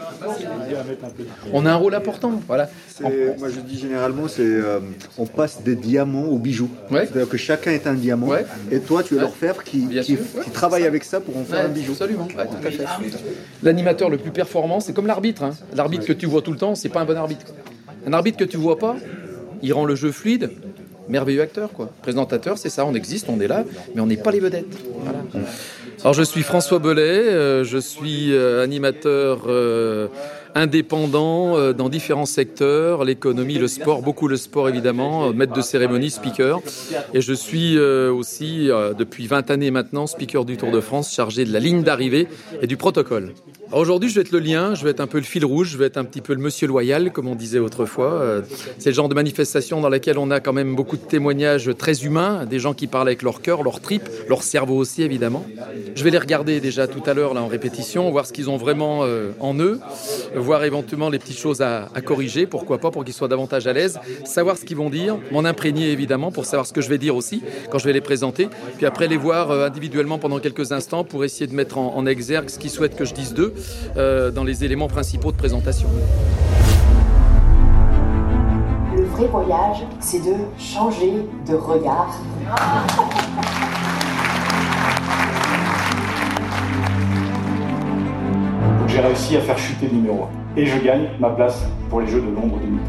On 1.52 1.64
a 1.66 1.72
un 1.72 1.76
rôle 1.76 1.94
important, 1.94 2.40
voilà. 2.46 2.68
Moi 3.00 3.48
je 3.48 3.60
dis 3.60 3.78
généralement, 3.78 4.28
c'est 4.28 4.42
euh, 4.42 4.80
on 5.16 5.24
passe 5.26 5.62
des 5.62 5.76
diamants 5.76 6.26
aux 6.26 6.38
bijoux. 6.38 6.68
Ouais. 6.90 7.06
C'est-à-dire 7.06 7.28
que 7.28 7.36
chacun 7.36 7.70
est 7.70 7.86
un 7.86 7.94
diamant, 7.94 8.26
Ouais. 8.28 8.44
et 8.70 8.80
toi 8.80 9.02
tu 9.02 9.14
es 9.14 9.16
Ouais. 9.16 9.22
l'orfèvre 9.22 9.62
qui, 9.64 9.78
Bien 9.86 10.02
qui, 10.02 10.16
sûr, 10.16 10.24
ouais. 10.36 10.44
qui 10.44 10.50
travaille 10.50 10.84
avec 10.84 11.04
ça 11.04 11.20
pour 11.20 11.36
en 11.36 11.44
faire 11.44 11.60
Ouais, 11.60 11.64
un 11.64 11.68
bijou. 11.68 11.92
Absolument. 11.92 12.28
L'animateur 13.62 14.10
le 14.10 14.18
plus 14.18 14.30
performant, 14.30 14.80
c'est 14.80 14.92
comme 14.92 15.06
l'arbitre. 15.06 15.42
hein. 15.44 15.50
L'arbitre 15.74 16.06
que 16.06 16.12
tu 16.12 16.26
vois 16.26 16.42
tout 16.42 16.52
le 16.52 16.58
temps, 16.58 16.74
c'est 16.74 16.88
pas 16.88 17.00
un 17.00 17.04
arbitre. 17.16 17.46
Un 18.06 18.12
arbitre 18.12 18.38
que 18.38 18.44
tu 18.44 18.56
vois 18.56 18.78
pas, 18.78 18.96
il 19.62 19.72
rend 19.72 19.84
le 19.84 19.94
jeu 19.94 20.12
fluide. 20.12 20.50
Merveilleux 21.08 21.40
acteur, 21.40 21.72
quoi. 21.72 21.90
Présentateur, 22.02 22.58
c'est 22.58 22.68
ça, 22.68 22.84
on 22.84 22.94
existe, 22.94 23.28
on 23.28 23.40
est 23.40 23.48
là, 23.48 23.64
mais 23.94 24.00
on 24.00 24.06
n'est 24.06 24.18
pas 24.18 24.30
les 24.30 24.40
vedettes. 24.40 24.76
Alors, 26.02 26.14
je 26.14 26.22
suis 26.22 26.42
François 26.42 26.78
Bellet, 26.78 27.00
euh, 27.00 27.64
je 27.64 27.78
suis 27.78 28.32
euh, 28.32 28.62
animateur 28.62 29.46
euh, 29.48 30.06
indépendant 30.54 31.72
dans 31.72 31.88
différents 31.88 32.26
secteurs, 32.26 33.04
l'économie, 33.04 33.58
le 33.58 33.68
sport, 33.68 34.02
beaucoup 34.02 34.28
le 34.28 34.36
sport 34.36 34.68
évidemment, 34.68 35.32
maître 35.32 35.52
de 35.52 35.60
cérémonie, 35.60 36.10
speaker. 36.10 36.60
Et 37.14 37.20
je 37.20 37.32
suis 37.32 37.78
aussi, 37.78 38.68
depuis 38.98 39.26
20 39.26 39.50
années 39.50 39.70
maintenant, 39.70 40.06
speaker 40.06 40.44
du 40.44 40.56
Tour 40.56 40.72
de 40.72 40.80
France, 40.80 41.12
chargé 41.12 41.44
de 41.44 41.52
la 41.52 41.60
ligne 41.60 41.82
d'arrivée 41.82 42.26
et 42.60 42.66
du 42.66 42.76
protocole. 42.76 43.34
Aujourd'hui, 43.70 44.08
je 44.08 44.14
vais 44.14 44.22
être 44.22 44.32
le 44.32 44.38
lien, 44.38 44.74
je 44.74 44.82
vais 44.82 44.90
être 44.90 45.00
un 45.00 45.06
peu 45.06 45.18
le 45.18 45.24
fil 45.24 45.44
rouge, 45.44 45.68
je 45.68 45.76
vais 45.76 45.84
être 45.84 45.98
un 45.98 46.04
petit 46.04 46.22
peu 46.22 46.32
le 46.32 46.40
monsieur 46.40 46.66
loyal, 46.66 47.12
comme 47.12 47.28
on 47.28 47.34
disait 47.34 47.58
autrefois. 47.58 48.14
Euh, 48.14 48.40
C'est 48.78 48.88
le 48.88 48.94
genre 48.94 49.10
de 49.10 49.14
manifestation 49.14 49.82
dans 49.82 49.90
laquelle 49.90 50.16
on 50.16 50.30
a 50.30 50.40
quand 50.40 50.54
même 50.54 50.74
beaucoup 50.74 50.96
de 50.96 51.02
témoignages 51.02 51.70
très 51.76 52.02
humains, 52.02 52.46
des 52.46 52.60
gens 52.60 52.72
qui 52.72 52.86
parlent 52.86 53.08
avec 53.08 53.20
leur 53.20 53.42
cœur, 53.42 53.62
leur 53.62 53.80
tripes, 53.80 54.08
leur 54.26 54.42
cerveau 54.42 54.76
aussi 54.76 55.02
évidemment. 55.02 55.44
Je 55.94 56.02
vais 56.02 56.08
les 56.08 56.18
regarder 56.18 56.60
déjà 56.60 56.86
tout 56.86 57.02
à 57.04 57.12
l'heure 57.12 57.34
là 57.34 57.42
en 57.42 57.46
répétition, 57.46 58.10
voir 58.10 58.24
ce 58.24 58.32
qu'ils 58.32 58.48
ont 58.48 58.56
vraiment 58.56 59.00
euh, 59.02 59.32
en 59.38 59.54
eux, 59.58 59.80
voir 60.34 60.64
éventuellement 60.64 61.10
les 61.10 61.18
petites 61.18 61.38
choses 61.38 61.60
à, 61.60 61.90
corriger, 62.02 62.46
pourquoi 62.46 62.78
pas, 62.78 62.90
pour 62.90 63.04
qu'ils 63.04 63.12
soient 63.12 63.28
davantage 63.28 63.66
à 63.66 63.74
l'aise, 63.74 64.00
savoir 64.24 64.56
ce 64.56 64.64
qu'ils 64.64 64.78
vont 64.78 64.88
dire, 64.88 65.18
m'en 65.30 65.44
imprégner 65.44 65.90
évidemment 65.92 66.32
pour 66.32 66.46
savoir 66.46 66.66
ce 66.66 66.72
que 66.72 66.80
je 66.80 66.88
vais 66.88 66.98
dire 66.98 67.16
aussi 67.16 67.42
quand 67.70 67.78
je 67.78 67.84
vais 67.84 67.92
les 67.92 68.00
présenter, 68.00 68.48
puis 68.78 68.86
après 68.86 69.08
les 69.08 69.18
voir 69.18 69.50
euh, 69.50 69.66
individuellement 69.66 70.18
pendant 70.18 70.38
quelques 70.38 70.72
instants 70.72 71.04
pour 71.04 71.22
essayer 71.22 71.46
de 71.46 71.54
mettre 71.54 71.76
en, 71.76 72.06
exergue 72.06 72.48
ce 72.48 72.58
qu'ils 72.58 72.70
souhaitent 72.70 72.96
que 72.96 73.04
je 73.04 73.12
dise 73.12 73.34
d'eux 73.34 73.52
dans 73.96 74.44
les 74.44 74.64
éléments 74.64 74.88
principaux 74.88 75.32
de 75.32 75.36
présentation. 75.36 75.88
Le 78.96 79.04
vrai 79.04 79.26
voyage, 79.26 79.84
c'est 80.00 80.20
de 80.20 80.34
changer 80.58 81.26
de 81.48 81.54
regard. 81.54 82.14
Donc 88.78 88.88
j'ai 88.88 89.00
réussi 89.00 89.36
à 89.36 89.40
faire 89.40 89.58
chuter 89.58 89.86
le 89.88 89.96
numéro 89.98 90.24
1. 90.56 90.60
Et 90.60 90.66
je 90.66 90.78
gagne 90.78 91.08
ma 91.20 91.30
place 91.30 91.64
pour 91.88 92.00
les 92.00 92.08
Jeux 92.08 92.20
de 92.20 92.26
Londres 92.34 92.58
2013. 92.60 92.80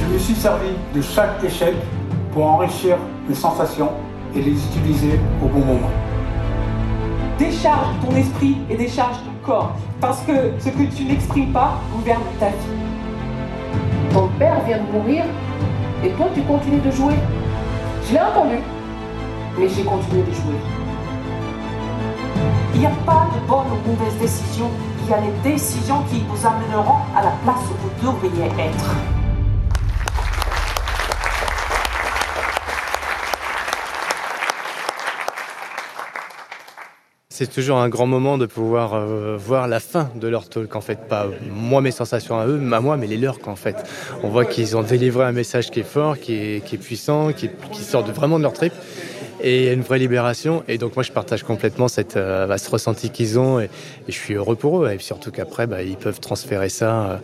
Je 0.00 0.12
me 0.12 0.18
suis 0.18 0.34
servi 0.34 0.68
de 0.94 1.02
chaque 1.02 1.42
échec 1.42 1.74
pour 2.32 2.44
enrichir 2.46 2.96
mes 3.28 3.34
sensations 3.34 3.90
et 4.36 4.40
les 4.42 4.52
utiliser 4.52 5.18
au 5.42 5.48
bon 5.48 5.64
moment. 5.64 5.90
Décharge 7.40 7.88
ton 8.04 8.14
esprit 8.16 8.58
et 8.68 8.76
décharge 8.76 9.16
ton 9.24 9.46
corps. 9.46 9.72
Parce 9.98 10.20
que 10.24 10.52
ce 10.58 10.68
que 10.68 10.82
tu 10.94 11.04
n'exprimes 11.04 11.54
pas 11.54 11.80
gouverne 11.90 12.20
ta 12.38 12.48
vie. 12.48 12.54
Ton 14.12 14.28
père 14.38 14.62
vient 14.66 14.76
de 14.76 14.92
mourir 14.92 15.24
et 16.04 16.10
toi 16.10 16.26
tu 16.34 16.42
continues 16.42 16.82
de 16.82 16.90
jouer. 16.90 17.14
Je 18.06 18.12
l'ai 18.12 18.20
entendu, 18.20 18.56
mais 19.58 19.68
j'ai 19.70 19.84
continué 19.84 20.22
de 20.22 20.32
jouer. 20.32 20.60
Il 22.74 22.80
n'y 22.80 22.86
a 22.86 22.92
pas 23.06 23.26
de 23.34 23.48
bonne 23.48 23.72
ou 23.72 23.88
mauvaise 23.88 24.18
décision, 24.20 24.66
il 25.02 25.10
y 25.10 25.14
a 25.14 25.20
les 25.20 25.50
décisions 25.50 26.02
qui 26.10 26.22
vous 26.28 26.46
amèneront 26.46 27.00
à 27.16 27.22
la 27.22 27.32
place 27.42 27.64
où 27.70 28.04
vous 28.04 28.12
devriez 28.12 28.48
être. 28.58 29.19
C'est 37.40 37.50
toujours 37.50 37.78
un 37.78 37.88
grand 37.88 38.04
moment 38.04 38.36
de 38.36 38.44
pouvoir 38.44 38.92
euh, 38.92 39.34
voir 39.38 39.66
la 39.66 39.80
fin 39.80 40.10
de 40.14 40.28
leur 40.28 40.46
talk. 40.50 40.76
En 40.76 40.82
fait, 40.82 41.08
pas 41.08 41.26
moi 41.50 41.80
mes 41.80 41.90
sensations 41.90 42.38
à 42.38 42.46
eux, 42.46 42.60
à 42.70 42.80
moi, 42.80 42.98
mais 42.98 43.06
les 43.06 43.16
leurs 43.16 43.38
qu'en 43.38 43.56
fait. 43.56 43.76
On 44.22 44.28
voit 44.28 44.44
qu'ils 44.44 44.76
ont 44.76 44.82
délivré 44.82 45.24
un 45.24 45.32
message 45.32 45.70
qui 45.70 45.80
est 45.80 45.90
fort, 45.90 46.18
qui 46.18 46.34
est, 46.34 46.76
puissant, 46.76 47.32
qui, 47.32 47.48
sort 47.82 48.04
vraiment 48.04 48.36
de 48.36 48.42
leur 48.42 48.52
trip 48.52 48.74
et 49.42 49.60
il 49.60 49.64
y 49.64 49.68
a 49.70 49.72
une 49.72 49.80
vraie 49.80 49.98
libération. 49.98 50.64
Et 50.68 50.76
donc 50.76 50.96
moi, 50.96 51.02
je 51.02 51.12
partage 51.12 51.42
complètement 51.42 51.88
cette, 51.88 52.18
euh, 52.18 52.46
bah, 52.46 52.58
ce 52.58 52.68
ressenti 52.68 53.08
qu'ils 53.08 53.38
ont 53.38 53.58
et, 53.58 53.70
je 54.06 54.12
suis 54.12 54.34
heureux 54.34 54.56
pour 54.56 54.84
eux. 54.84 54.90
Et 54.92 54.98
surtout 54.98 55.30
qu'après, 55.30 55.66
bah, 55.66 55.82
ils 55.82 55.96
peuvent 55.96 56.20
transférer 56.20 56.68
ça 56.68 57.06
euh, 57.06 57.16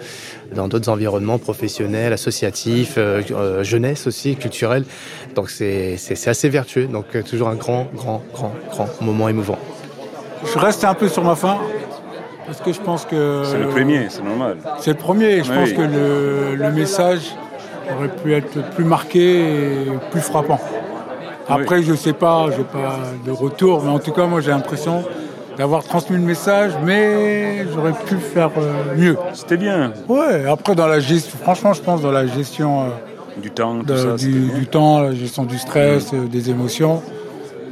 dans 0.55 0.67
d'autres 0.67 0.89
environnements 0.89 1.39
professionnels, 1.39 2.15
associatifs, 2.15 2.95
euh, 2.97 3.63
jeunesse 3.63 4.07
aussi, 4.07 4.35
culturels. 4.37 4.87
Donc 5.35 5.51
c'est 5.51 5.99
assez 6.27 6.49
vertueux. 6.49 6.87
Donc 6.87 7.23
toujours 7.27 7.49
un 7.49 7.57
grand, 7.57 7.89
grand, 7.95 8.23
grand, 8.33 8.55
grand 8.71 8.89
moment 9.03 9.29
émouvant. 9.29 9.59
Je 10.45 10.59
reste 10.59 10.85
un 10.85 10.95
peu 10.95 11.09
sur 11.09 11.25
ma 11.25 11.35
fin. 11.35 11.57
Parce 12.47 12.61
que 12.61 12.73
je 12.73 12.81
pense 12.81 13.05
que. 13.05 13.43
C'est 13.45 13.59
le 13.59 13.69
premier, 13.69 14.07
c'est 14.09 14.23
normal. 14.23 14.59
C'est 14.79 14.91
le 14.93 14.97
premier. 14.97 15.43
Je 15.43 15.51
Oui. 15.51 15.59
pense 15.59 15.73
que 15.73 15.81
le, 15.83 16.55
le 16.55 16.71
message 16.73 17.35
aurait 17.97 18.09
pu 18.09 18.35
être 18.35 18.71
plus 18.75 18.85
marqué 18.85 19.41
et 19.41 19.87
plus 20.11 20.21
frappant. 20.21 20.61
Après, 21.49 21.83
je 21.83 21.95
sais 21.95 22.13
pas, 22.13 22.47
je 22.53 22.59
n'ai 22.59 22.65
pas 22.65 22.99
de 23.25 23.31
retour, 23.31 23.83
mais 23.85 23.91
en 23.91 23.99
tout 24.01 24.13
cas, 24.13 24.27
moi, 24.27 24.41
j'ai 24.41 24.51
l'impression 24.51 25.05
d'avoir 25.57 25.85
transmis 25.85 26.17
le 26.17 26.23
message, 26.23 26.73
mais 26.85 27.65
j'aurais 27.73 27.93
pu 27.93 28.15
le 28.15 28.21
faire 28.21 28.51
euh, 28.59 28.95
mieux. 28.97 29.17
C'était 29.33 29.57
bien. 29.57 29.93
Ouais, 30.09 30.45
après, 30.49 30.75
dans 30.75 30.87
la 30.89 30.99
gestion, 31.01 31.39
franchement, 31.41 31.73
je 31.73 31.81
pense 31.83 32.03
dans 32.03 32.11
la 32.13 32.27
gestion 32.27 32.83
euh, 32.83 32.87
Du 33.41 33.51
temps, 33.53 33.79
tout 33.79 33.85
de- 33.87 33.97
ça. 33.97 34.19
c'était 34.19 34.33
du, 34.33 34.67
temps, 34.67 35.01
la 35.01 35.15
gestion 35.15 35.45
du 35.45 35.57
stress, 35.59 36.11
euh, 36.13 36.27
des 36.27 36.51
émotions. 36.51 37.01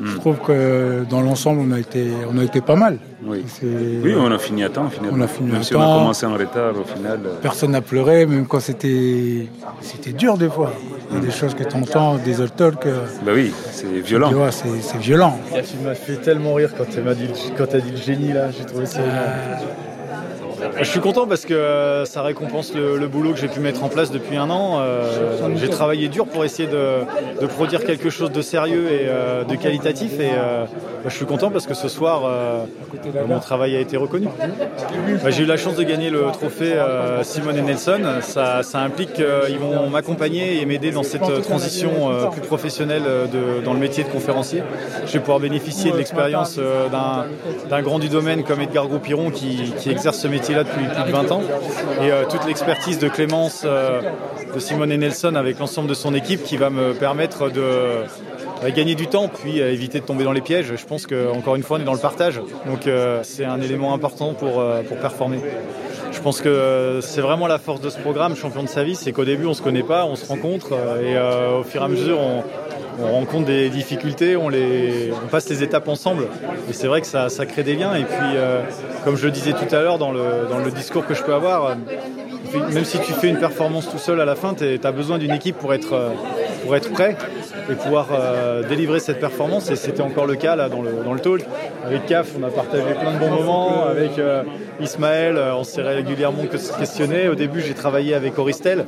Je 0.03 0.17
trouve 0.17 0.39
que 0.39 1.05
dans 1.09 1.21
l'ensemble, 1.21 1.61
on 1.67 1.73
a 1.73 1.79
été, 1.79 2.09
on 2.33 2.39
a 2.39 2.45
été 2.45 2.61
pas 2.61 2.75
mal. 2.77 2.99
Oui. 3.25 3.45
On 4.19 4.31
a 4.33 4.39
fini 4.39 4.65
à 4.65 4.69
temps 4.69 4.89
finalement. 4.91 5.17
On 5.19 5.23
a 5.23 5.29
fini 5.29 5.51
Même 5.53 5.61
à 5.61 5.65
si 5.65 5.75
on 5.77 5.81
a 5.81 5.85
commencé 5.99 6.27
en 6.27 6.35
retard 6.35 6.73
au 6.79 6.85
final. 6.85 7.21
euh, 7.25 7.35
Personne 7.41 7.71
n'a 7.73 7.81
pleuré, 7.81 8.27
même 8.27 8.47
quand 8.47 8.61
c'était, 8.61 9.47
c'était 9.81 10.13
dur 10.13 10.37
des 10.37 10.49
fois. 10.49 10.73
Il 11.11 11.17
y 11.17 11.21
a 11.21 11.23
des 11.25 11.31
choses 11.31 11.55
que 11.55 11.63
tu 11.65 11.77
entends, 11.77 12.17
des 12.17 12.41
old 12.41 12.55
talk. 12.57 12.87
euh, 12.87 13.05
Bah 13.25 13.33
oui, 13.35 13.53
c'est 13.71 13.87
violent. 14.01 14.29
tu 14.31 14.35
vois, 14.35 14.51
c'est, 14.51 14.69
c'est 14.81 14.99
violent. 14.99 15.39
Tu 15.53 15.85
m'as 15.85 15.95
fait 15.95 16.17
tellement 16.17 16.55
rire 16.55 16.71
quand 16.77 16.89
tu 16.91 17.01
m'as 17.01 17.15
dit, 17.15 17.29
quand 17.57 17.73
as 17.75 17.81
dit 17.81 17.91
le 17.93 17.97
génie 17.97 18.33
là, 18.33 18.51
j'ai 18.51 18.65
trouvé 18.65 18.87
ça 18.87 19.01
énorme. 19.01 19.15
Je 20.79 20.85
suis 20.85 21.01
content 21.01 21.27
parce 21.27 21.45
que 21.45 21.55
euh, 21.55 22.05
ça 22.05 22.23
récompense 22.23 22.75
le, 22.75 23.07
boulot 23.07 23.33
que 23.33 23.39
j'ai 23.39 23.49
pu 23.49 23.61
mettre 23.61 23.85
en 23.85 23.89
place 23.89 24.11
depuis 24.11 24.37
un 24.37 24.51
an. 24.51 24.79
Euh, 24.81 25.39
j'ai 25.57 25.69
travaillé 25.69 26.09
dur 26.09 26.27
pour 26.27 26.45
essayer 26.45 26.69
de, 26.69 27.47
produire 27.47 27.85
quelque 27.85 28.11
chose 28.11 28.33
de 28.33 28.43
sérieux 28.43 28.91
et 28.91 29.07
euh, 29.09 29.45
de 29.45 29.55
qualitatif 29.55 30.19
et 30.19 30.31
euh, 30.33 30.65
bah, 30.65 31.11
je 31.11 31.15
suis 31.15 31.27
content 31.27 31.51
parce 31.51 31.67
que 31.67 31.75
ce 31.75 31.89
soir 31.89 32.23
euh, 32.25 32.65
mon 33.29 33.39
travail 33.39 33.77
a 33.77 33.81
été 33.81 33.97
reconnu. 33.97 34.29
Bah, 35.23 35.31
j'ai 35.31 35.43
eu 35.43 35.47
la 35.47 35.57
chance 35.57 35.77
de 35.77 35.83
gagner 35.83 36.11
le 36.11 36.23
trophée 36.33 36.73
euh, 36.73 37.23
Simone 37.23 37.59
et 37.59 37.63
Nelson. 37.63 38.01
Ça, 38.21 38.63
implique 38.75 39.15
qu'ils 39.15 39.59
vont 39.59 39.89
m'accompagner 39.89 40.61
et 40.61 40.67
m'aider 40.67 40.91
dans 40.91 41.03
cette 41.03 41.43
transition 41.43 42.11
euh, 42.11 42.27
plus 42.27 42.41
professionnelle 42.41 43.03
euh, 43.07 43.61
dans 43.63 43.73
le 43.73 43.79
métier 43.79 44.05
de 44.05 44.09
conférencier. 44.09 44.63
Je 45.07 45.13
vais 45.13 45.19
pouvoir 45.21 45.41
bénéficier 45.41 45.91
de 45.93 45.97
l'expérience 45.97 46.57
euh, 46.59 46.89
d'un- 46.89 47.83
grand 47.83 47.99
du 47.99 48.09
domaine 48.09 48.45
comme 48.45 48.61
Edgar 48.61 48.87
Groupiron 48.89 49.31
qui, 49.31 49.73
exerce 49.91 50.19
ce 50.19 50.29
métier-là 50.45 50.65
depuis 50.65 50.85
plus 50.85 51.05
de 51.05 51.11
20 51.11 51.33
ans 51.33 51.43
et 52.03 52.11
euh, 52.11 52.25
toute 52.29 52.45
l'expertise 52.47 52.99
de 52.99 53.09
Clémence, 53.09 53.63
euh, 53.65 54.03
de 54.55 54.61
Simone 54.61 54.93
et 54.93 54.99
Nelson 54.99 55.37
avec 55.37 55.59
l'ensemble 55.59 55.89
de 55.89 55.95
son 55.95 56.15
équipe 56.15 56.43
qui 56.43 56.59
va 56.59 56.69
me 56.69 56.93
permettre 56.93 57.49
de 57.49 57.63
euh, 57.63 58.05
gagner 58.75 58.95
du 58.95 59.07
temps 59.07 59.29
puis 59.29 59.63
euh, 59.63 59.73
éviter 59.73 60.01
de 60.01 60.05
tomber 60.05 60.25
dans 60.25 60.33
les 60.33 60.43
pièges. 60.43 60.75
Je 60.77 60.85
pense 60.85 61.07
qu'encore 61.07 61.57
une 61.57 61.63
fois 61.63 61.79
on 61.79 61.81
est 61.81 61.85
dans 61.85 61.95
le 61.95 61.99
partage 61.99 62.43
donc 62.67 62.89
c'est 63.23 63.45
un 63.45 63.61
élément 63.63 63.95
important 63.95 64.35
pour, 64.35 64.63
pour 64.87 64.97
performer. 64.99 65.39
Je 66.13 66.21
pense 66.21 66.41
que 66.41 67.01
c'est 67.03 67.21
vraiment 67.21 67.47
la 67.47 67.59
force 67.59 67.81
de 67.81 67.89
ce 67.89 67.99
programme, 67.99 68.37
Champion 68.37 68.63
de 68.63 68.69
sa 68.69 68.85
vie, 68.85 68.95
c'est 68.95 69.13
qu'au 69.13 69.25
début 69.25 69.47
on 69.47 69.55
se 69.55 69.63
connaît 69.63 69.83
pas, 69.83 70.05
on 70.05 70.15
se 70.15 70.27
rencontre 70.27 70.73
et 71.03 71.17
au 71.59 71.63
fur 71.63 71.81
et 71.81 71.85
à 71.85 71.89
mesure 71.89 72.19
on, 72.21 72.43
on 73.01 73.13
rencontre 73.13 73.47
des 73.47 73.69
difficultés, 73.71 74.37
on, 74.37 74.51
passe 75.31 75.49
les 75.49 75.63
étapes 75.63 75.89
ensemble. 75.89 76.29
Et 76.69 76.73
c'est 76.73 76.87
vrai 76.87 77.01
que 77.01 77.07
ça, 77.07 77.29
crée 77.47 77.63
des 77.63 77.75
liens. 77.75 77.95
Et 77.95 78.05
puis, 78.05 78.37
euh, 78.37 78.63
comme 79.05 79.17
je 79.17 79.27
le 79.27 79.33
disais 79.33 79.53
tout 79.53 79.73
à 79.75 79.81
l'heure 79.81 79.99
dans 79.99 80.13
le, 80.13 80.71
discours 80.75 81.07
que 81.07 81.15
je 81.15 81.23
peux 81.23 81.35
avoir, 81.35 81.67
euh, 81.67 81.75
même 82.73 82.85
si 82.85 82.99
tu 82.99 83.13
fais 83.13 83.29
une 83.29 83.39
performance 83.39 83.89
tout 83.89 83.99
seul 83.99 84.21
à 84.21 84.25
la 84.25 84.35
fin, 84.35 84.55
tu 84.55 84.65
as 84.83 84.93
besoin 84.93 85.19
d'une 85.19 85.33
équipe 85.33 85.57
pour 85.57 85.75
être, 85.75 85.93
euh, 85.93 86.81
prêt 86.93 87.17
et 87.71 87.75
pouvoir 87.75 88.09
délivrer 88.69 89.01
cette 89.01 89.21
performance. 89.21 89.71
Et 89.71 89.77
c'était 89.77 90.03
encore 90.03 90.27
le 90.27 90.35
cas 90.35 90.55
là, 90.57 90.69
dans, 90.69 90.83
le, 90.83 90.93
dans 91.05 91.17
talk. 91.17 91.45
Avec 91.87 92.07
CAF, 92.07 92.33
on 92.39 92.43
a 92.43 92.51
partagé 92.51 92.95
plein 93.01 93.13
de 93.13 93.19
bons 93.19 93.31
moments. 93.31 93.85
Avec 93.87 94.13
Ismaël, 94.81 95.39
on 95.57 95.65
s'est 95.65 95.83
régulièrement 95.83 96.45
questionné. 96.79 97.29
Au 97.29 97.35
début, 97.35 97.61
j'ai 97.61 97.75
travaillé 97.75 98.15
avec 98.15 98.39
Auristel. 98.39 98.85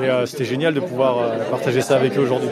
Et 0.00 0.08
euh, 0.08 0.26
c'était 0.26 0.44
génial 0.44 0.74
de 0.74 0.80
pouvoir 0.80 1.18
euh, 1.18 1.38
partager 1.50 1.80
ça 1.80 1.96
avec 1.96 2.16
eux 2.16 2.22
aujourd'hui. 2.22 2.48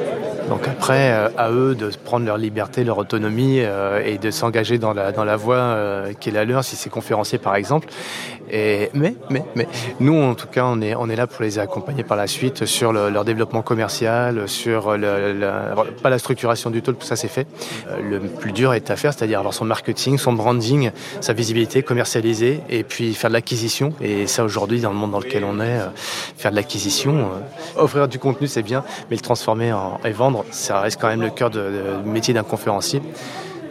Donc 0.48 0.66
après, 0.66 1.12
euh, 1.12 1.28
à 1.36 1.50
eux 1.52 1.74
de 1.76 1.90
prendre 2.04 2.26
leur 2.26 2.36
liberté, 2.36 2.82
leur 2.82 2.98
autonomie 2.98 3.60
euh, 3.60 4.02
et 4.04 4.18
de 4.18 4.30
s'engager 4.32 4.78
dans 4.78 4.92
la, 4.92 5.12
dans 5.12 5.24
la 5.24 5.36
voie 5.36 5.54
euh, 5.56 6.12
qui 6.18 6.28
est 6.30 6.32
la 6.32 6.44
leur, 6.44 6.64
si 6.64 6.74
c'est 6.76 6.90
conférencier 6.90 7.38
par 7.38 7.54
exemple. 7.54 7.88
Et, 8.52 8.90
mais, 8.94 9.14
mais, 9.30 9.44
mais, 9.54 9.68
nous 10.00 10.20
en 10.20 10.34
tout 10.34 10.48
cas, 10.48 10.64
on 10.64 10.80
est, 10.80 10.96
on 10.96 11.08
est 11.08 11.14
là 11.14 11.28
pour 11.28 11.42
les 11.44 11.60
accompagner 11.60 12.02
par 12.02 12.16
la 12.16 12.26
suite 12.26 12.64
sur 12.66 12.92
le- 12.92 13.08
leur 13.08 13.24
développement 13.24 13.62
commercial, 13.62 14.48
sur 14.48 14.96
le, 14.96 15.32
la- 15.38 15.76
pas 16.02 16.10
la 16.10 16.18
structuration 16.18 16.70
du 16.70 16.82
tout 16.82 16.96
ça 17.00 17.14
c'est 17.14 17.28
fait. 17.28 17.46
Euh, 17.88 18.00
le 18.02 18.18
plus 18.18 18.50
dur 18.50 18.74
est 18.74 18.90
à 18.90 18.96
faire, 18.96 19.12
c'est-à-dire 19.12 19.38
avoir 19.38 19.54
son 19.54 19.64
marketing, 19.66 20.18
son 20.18 20.32
branding, 20.32 20.90
sa 21.20 21.32
visibilité, 21.32 21.84
commercialiser 21.84 22.60
et 22.68 22.82
puis 22.82 23.14
faire 23.14 23.30
de 23.30 23.34
l'acquisition. 23.34 23.92
Et 24.02 24.26
ça 24.26 24.42
aujourd'hui, 24.42 24.80
dans 24.80 24.90
le 24.90 24.96
monde 24.96 25.12
dans 25.12 25.20
lequel 25.20 25.44
on 25.44 25.60
est, 25.60 25.78
faire 26.36 26.50
de 26.50 26.56
l'acquisition, 26.56 27.29
euh, 27.32 27.82
offrir 27.82 28.08
du 28.08 28.18
contenu 28.18 28.46
c'est 28.46 28.62
bien, 28.62 28.84
mais 29.10 29.16
le 29.16 29.22
transformer 29.22 29.72
en, 29.72 29.98
et 30.04 30.10
vendre, 30.10 30.44
ça 30.50 30.80
reste 30.80 31.00
quand 31.00 31.08
même 31.08 31.22
le 31.22 31.30
cœur 31.30 31.50
de, 31.50 31.58
de- 31.60 32.02
du 32.04 32.08
métier 32.10 32.34
d'un 32.34 32.42
conférencier. 32.42 33.02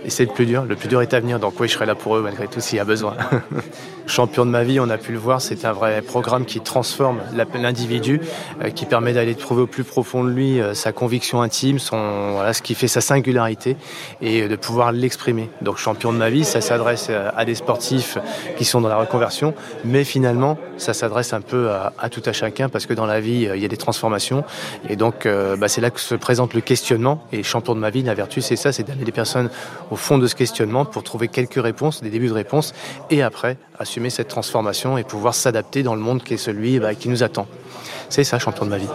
Et 0.06 0.10
c'est 0.10 0.24
le 0.26 0.32
plus 0.32 0.46
dur. 0.46 0.64
Le 0.64 0.76
plus 0.78 0.88
dur 0.88 1.02
est 1.02 1.14
à 1.14 1.20
venir. 1.20 1.40
Donc 1.40 1.60
oui, 1.60 1.68
je 1.68 1.74
serai 1.74 1.86
là 1.86 1.94
pour 1.94 2.16
eux 2.16 2.22
malgré 2.22 2.48
tout 2.48 2.62
s'il 2.62 2.78
y 2.78 2.80
a 2.80 2.86
besoin. 2.86 3.16
Champion 4.10 4.44
de 4.44 4.50
ma 4.50 4.64
vie, 4.64 4.80
on 4.80 4.90
a 4.90 4.98
pu 4.98 5.12
le 5.12 5.20
voir, 5.20 5.40
c'est 5.40 5.66
un 5.66 5.72
vrai 5.72 6.02
programme 6.02 6.46
qui 6.46 6.62
transforme 6.62 7.20
l'individu, 7.54 8.20
euh, 8.64 8.72
qui 8.72 8.86
permet 8.86 9.14
d'aller 9.14 9.36
trouver 9.36 9.62
au 9.62 9.68
plus 9.68 9.84
profond 9.84 10.24
de 10.24 10.32
lui 10.32 10.60
euh, 10.60 10.74
sa 10.74 10.92
conviction 10.92 11.44
intime, 11.44 11.78
son, 11.78 12.32
voilà, 12.32 12.54
ce 12.54 12.64
qui 12.64 12.74
fait 12.74 12.88
sa 12.88 13.02
singularité 13.02 13.78
et 14.20 14.42
euh, 14.42 14.48
de 14.48 14.56
pouvoir 14.56 14.92
l'exprimer. 14.94 15.52
Donc 15.62 15.78
champion 15.78 16.12
de 16.12 16.18
ma 16.18 16.32
vie, 16.32 16.44
ça 16.44 16.60
s'adresse 16.60 17.12
à 17.12 17.46
des 17.46 17.54
sportifs 17.54 18.18
qui 18.58 18.66
sont 18.66 18.82
dans 18.82 18.90
la 18.90 18.98
reconversion, 18.98 19.54
mais 19.86 20.04
finalement, 20.04 20.58
ça 20.78 20.96
s'adresse 20.96 21.34
un 21.34 21.42
peu 21.42 21.70
à, 21.70 22.10
tout 22.10 22.24
à 22.26 22.34
chacun 22.34 22.68
parce 22.68 22.88
que 22.88 22.96
dans 22.96 23.06
la 23.06 23.20
vie, 23.20 23.48
il 23.54 23.62
y 23.62 23.66
a 23.66 23.68
des 23.68 23.78
transformations. 23.78 24.44
Et 24.90 24.96
donc, 24.96 25.28
bah, 25.28 25.68
c'est 25.68 25.82
là 25.82 25.92
que 25.92 26.00
se 26.00 26.16
présente 26.16 26.54
le 26.54 26.62
questionnement. 26.62 27.24
Et 27.32 27.44
champion 27.44 27.76
de 27.76 27.80
ma 27.80 27.90
vie, 27.90 28.02
la 28.02 28.16
vertu, 28.16 28.42
c'est 28.42 28.56
ça, 28.56 28.72
c'est 28.72 28.84
d'amener 28.84 29.06
les 29.06 29.12
personnes 29.12 29.50
au 29.92 29.96
fond 29.96 30.18
de 30.18 30.26
ce 30.26 30.36
questionnement 30.36 30.86
pour 30.86 31.04
trouver 31.04 31.28
quelques 31.28 31.62
réponses, 31.62 32.02
des 32.02 32.10
débuts 32.10 32.30
de 32.30 32.34
réponses, 32.34 32.74
et 33.10 33.22
après 33.22 33.58
assumer 33.78 33.99
cette 34.10 34.30
transformation 34.30 34.98
et 34.98 35.04
pouvoir 35.04 35.36
s'adapter 35.36 35.84
dans 35.84 35.96
le 35.96 36.02
monde 36.02 36.24
qui 36.24 36.36
est 36.36 36.38
celui 36.38 36.80
bah, 36.80 36.96
qui 36.96 37.10
nous 37.10 37.24
attend. 37.24 37.46
C'est 38.08 38.24
ça, 38.24 38.40
champion 38.40 38.64
de 38.64 38.70
ma 38.70 38.78
vie. 38.78 38.88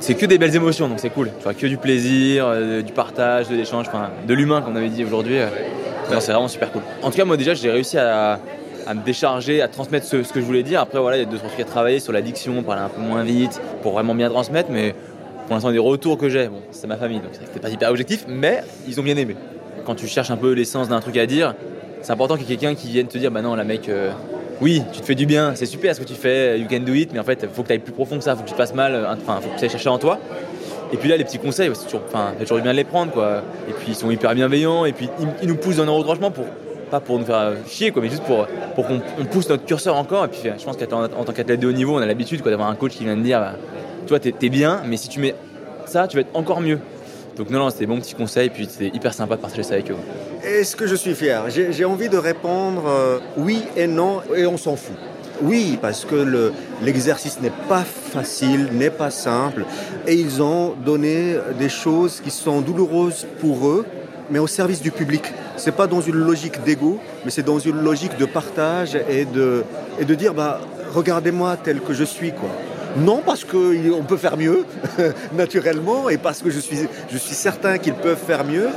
C'est 0.00 0.14
que 0.14 0.24
des 0.24 0.38
belles 0.38 0.56
émotions, 0.56 0.88
donc 0.88 1.00
c'est 1.00 1.10
cool. 1.10 1.30
Tu 1.38 1.44
vois, 1.44 1.52
que 1.52 1.66
du 1.66 1.76
plaisir, 1.76 2.46
euh, 2.46 2.80
du 2.80 2.92
partage, 2.92 3.48
de 3.48 3.56
l'échange, 3.56 3.86
de 4.26 4.34
l'humain, 4.34 4.62
comme 4.62 4.72
on 4.72 4.76
avait 4.76 4.88
dit 4.88 5.04
aujourd'hui. 5.04 5.38
euh. 5.38 5.48
C'est 6.20 6.32
vraiment 6.32 6.48
super 6.48 6.70
cool. 6.70 6.82
En 7.02 7.10
tout 7.10 7.16
cas, 7.16 7.24
moi 7.24 7.36
déjà, 7.36 7.54
j'ai 7.54 7.70
réussi 7.70 7.98
à, 7.98 8.38
me 8.88 9.04
décharger, 9.04 9.60
à 9.62 9.68
transmettre 9.68 10.06
ce, 10.06 10.16
que 10.18 10.40
je 10.40 10.44
voulais 10.44 10.62
dire. 10.62 10.80
Après, 10.80 10.98
voilà, 10.98 11.16
il 11.16 11.20
y 11.20 11.26
a 11.26 11.28
deux 11.28 11.36
trois 11.36 11.48
trucs 11.50 11.60
à 11.60 11.68
travailler 11.68 11.98
sur 11.98 12.12
l'addiction, 12.12 12.62
parler 12.62 12.82
un 12.82 12.88
peu 12.88 13.00
moins 13.00 13.24
vite, 13.24 13.60
pour 13.82 13.92
vraiment 13.92 14.14
bien 14.14 14.30
transmettre. 14.30 14.70
Mais 14.70 14.94
pour 15.46 15.54
l'instant, 15.54 15.72
des 15.72 15.78
retours 15.78 16.18
que 16.18 16.28
j'ai, 16.28 16.48
c'est 16.70 16.86
ma 16.86 16.96
famille, 16.96 17.18
donc 17.18 17.30
c'était 17.32 17.60
pas 17.60 17.70
hyper 17.70 17.90
objectif, 17.90 18.24
mais 18.28 18.62
ils 18.86 19.00
ont 19.00 19.02
bien 19.02 19.16
aimé. 19.16 19.36
Quand 19.84 19.94
tu 19.94 20.06
cherches 20.06 20.30
un 20.30 20.36
peu 20.36 20.52
l'essence 20.52 20.88
d'un 20.88 21.00
truc 21.00 21.16
à 21.16 21.26
dire, 21.26 21.54
c'est 22.06 22.12
important 22.12 22.36
qu'il 22.36 22.48
y 22.48 22.52
ait 22.52 22.56
quelqu'un 22.56 22.76
qui 22.76 22.86
vienne 22.86 23.08
te 23.08 23.18
dire, 23.18 23.32
bah 23.32 23.42
non, 23.42 23.56
la 23.56 23.64
mec. 23.64 23.88
euh, 23.88 24.12
oui, 24.60 24.80
tu 24.92 25.00
te 25.00 25.06
fais 25.06 25.16
du 25.16 25.26
bien, 25.26 25.56
c'est 25.56 25.66
super 25.66 25.92
ce 25.92 26.00
que 26.00 26.06
tu 26.06 26.14
fais, 26.14 26.56
you 26.56 26.68
can 26.70 26.78
do 26.78 26.94
it, 26.94 27.12
mais 27.12 27.18
en 27.18 27.24
fait, 27.24 27.40
il 27.42 27.48
faut 27.48 27.62
que 27.62 27.66
tu 27.66 27.72
ailles 27.72 27.80
plus 27.80 27.92
profond 27.92 28.16
que 28.16 28.22
ça, 28.22 28.36
faut 28.36 28.42
que 28.42 28.46
tu 28.46 28.52
te 28.52 28.56
fasses 28.56 28.74
mal, 28.74 28.94
euh, 28.94 29.12
enfin, 29.12 29.40
faut 29.40 29.48
que 29.48 29.58
tu 29.58 29.64
ailles 29.64 29.70
chercher 29.70 29.88
en 29.88 29.98
toi. 29.98 30.20
Et 30.92 30.98
puis 30.98 31.08
là, 31.08 31.16
les 31.16 31.24
petits 31.24 31.40
conseils, 31.40 31.68
c'est 31.74 31.84
toujours, 31.86 32.60
bien 32.60 32.70
de 32.70 32.76
les 32.76 32.84
prendre, 32.84 33.10
quoi. 33.10 33.42
Et 33.68 33.72
puis 33.72 33.86
ils 33.88 33.94
sont 33.96 34.08
hyper 34.08 34.36
bienveillants, 34.36 34.84
et 34.84 34.92
puis 34.92 35.10
ils, 35.42 35.48
nous 35.48 35.56
poussent 35.56 35.78
dans 35.78 35.84
nos 35.84 35.96
retranchements 35.96 36.30
pour, 36.30 36.44
pas 36.92 37.00
pour 37.00 37.18
nous 37.18 37.24
faire 37.24 37.38
euh, 37.38 37.54
chier, 37.66 37.90
quoi, 37.90 38.00
mais 38.02 38.08
juste 38.08 38.22
pour, 38.22 38.46
pour 38.76 38.86
qu'on 38.86 39.00
on 39.18 39.24
pousse 39.24 39.48
notre 39.48 39.64
curseur 39.64 39.96
encore. 39.96 40.26
Et 40.26 40.28
puis 40.28 40.38
je 40.44 40.64
pense 40.64 40.76
qu'en 40.76 41.02
en 41.02 41.24
tant 41.24 41.32
qu'athlète 41.32 41.58
de 41.58 41.66
haut 41.66 41.72
niveau, 41.72 41.96
on 41.96 42.00
a 42.00 42.06
l'habitude, 42.06 42.40
d'avoir 42.40 42.70
un 42.70 42.76
coach 42.76 42.92
qui 42.92 43.02
vient 43.02 43.16
te 43.16 43.22
dire, 43.22 43.40
bah, 43.40 43.54
toi, 44.06 44.20
t'es 44.20 44.32
es 44.40 44.48
bien, 44.48 44.82
mais 44.86 44.96
si 44.96 45.08
tu 45.08 45.18
mets 45.18 45.34
ça, 45.86 46.06
tu 46.06 46.16
vas 46.16 46.20
être 46.20 46.36
encore 46.36 46.60
mieux. 46.60 46.78
Donc 47.36 47.50
non, 47.50 47.58
non, 47.58 47.70
c'était 47.70 47.86
bon 47.86 48.00
petit 48.00 48.14
conseil, 48.14 48.48
puis 48.50 48.66
c'était 48.70 48.94
hyper 48.96 49.12
sympa 49.12 49.36
de 49.36 49.40
partager 49.42 49.62
ça 49.62 49.74
avec 49.74 49.90
eux. 49.90 49.96
Est-ce 50.42 50.74
que 50.74 50.86
je 50.86 50.94
suis 50.94 51.14
fier? 51.14 51.42
J'ai 51.50 51.84
envie 51.84 52.08
de 52.08 52.16
répondre 52.16 52.84
euh, 52.88 53.18
oui 53.36 53.62
et 53.76 53.86
non, 53.86 54.22
et 54.34 54.46
on 54.46 54.56
s'en 54.56 54.76
fout. 54.76 54.96
Oui, 55.42 55.78
parce 55.82 56.06
que 56.06 56.14
le- 56.14 56.52
l'exercice 56.82 57.38
n'est 57.42 57.52
pas 57.68 57.84
facile, 57.84 58.70
n'est 58.72 58.88
pas 58.88 59.10
simple, 59.10 59.66
et 60.06 60.14
ils 60.14 60.40
ont 60.42 60.72
donné 60.82 61.36
des 61.58 61.68
choses 61.68 62.20
qui 62.24 62.30
sont 62.30 62.62
douloureuses 62.62 63.26
pour 63.40 63.68
eux, 63.68 63.84
mais 64.30 64.38
au 64.38 64.46
service 64.46 64.80
du 64.80 64.90
public. 64.90 65.22
C'est 65.58 65.72
pas 65.72 65.86
dans 65.86 66.00
une 66.00 66.14
logique 66.16 66.62
d'ego, 66.64 66.98
mais 67.24 67.30
c'est 67.30 67.42
dans 67.44 67.58
une 67.58 67.76
logique 67.82 68.16
de 68.16 68.24
partage 68.24 68.98
et 69.10 69.26
de, 69.26 69.62
et 70.00 70.06
de 70.06 70.14
dire 70.14 70.32
bah, 70.32 70.60
regardez-moi 70.94 71.58
tel 71.62 71.80
que 71.80 71.92
je 71.92 72.04
suis. 72.04 72.32
Quoi. 72.32 72.48
Non 72.98 73.22
parce 73.24 73.44
qu'on 73.44 74.04
peut 74.06 74.16
faire 74.16 74.36
mieux, 74.36 74.64
naturellement, 75.34 76.08
et 76.08 76.16
parce 76.16 76.40
que 76.40 76.50
je 76.50 76.60
suis, 76.60 76.88
certain 77.18 77.78
qu'ils 77.78 77.94
peuvent 77.94 78.18
faire 78.18 78.44
mieux. 78.44 78.68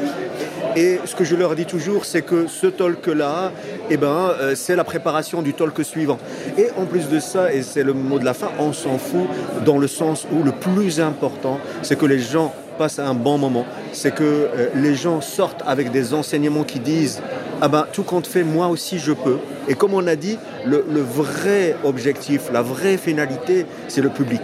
Et 0.75 0.99
ce 1.05 1.15
que 1.15 1.23
je 1.23 1.35
leur 1.35 1.55
dis 1.55 1.65
toujours, 1.65 2.05
c'est 2.05 2.21
que 2.21 2.47
ce 2.47 2.67
talk-là, 2.67 3.51
eh 3.89 3.97
ben, 3.97 4.33
euh, 4.39 4.55
c'est 4.55 4.75
la 4.75 4.83
préparation 4.83 5.41
du 5.41 5.53
talk 5.53 5.83
suivant. 5.83 6.19
Et 6.57 6.67
en 6.77 6.85
plus 6.85 7.07
de 7.09 7.19
ça, 7.19 7.53
et 7.53 7.63
c'est 7.63 7.83
le 7.83 7.93
mot 7.93 8.19
de 8.19 8.25
la 8.25 8.33
fin, 8.33 8.49
on 8.59 8.73
s'en 8.73 8.97
fout 8.97 9.27
dans 9.65 9.77
le 9.77 9.87
sens 9.87 10.27
où 10.31 10.43
le 10.43 10.51
plus 10.51 10.99
important, 10.99 11.59
c'est 11.81 11.97
que 11.97 12.05
les 12.05 12.19
gens 12.19 12.53
passent 12.77 12.99
un 12.99 13.13
bon 13.13 13.37
moment. 13.37 13.65
C'est 13.91 14.13
que 14.13 14.23
euh, 14.23 14.69
les 14.75 14.95
gens 14.95 15.21
sortent 15.21 15.63
avec 15.65 15.91
des 15.91 16.13
enseignements 16.13 16.63
qui 16.63 16.79
disent 16.79 17.21
ah 17.61 17.67
ben 17.67 17.85
tout 17.91 18.03
compte 18.03 18.27
fait, 18.27 18.43
moi 18.43 18.67
aussi 18.67 18.99
je 18.99 19.11
peux. 19.11 19.37
Et 19.67 19.75
comme 19.75 19.93
on 19.93 20.07
a 20.07 20.15
dit, 20.15 20.37
le, 20.65 20.81
vrai 21.01 21.75
objectif, 21.83 22.51
la 22.53 22.61
vraie 22.61 22.97
finalité, 22.97 23.65
c'est 23.87 24.01
le 24.01 24.09
public. 24.09 24.41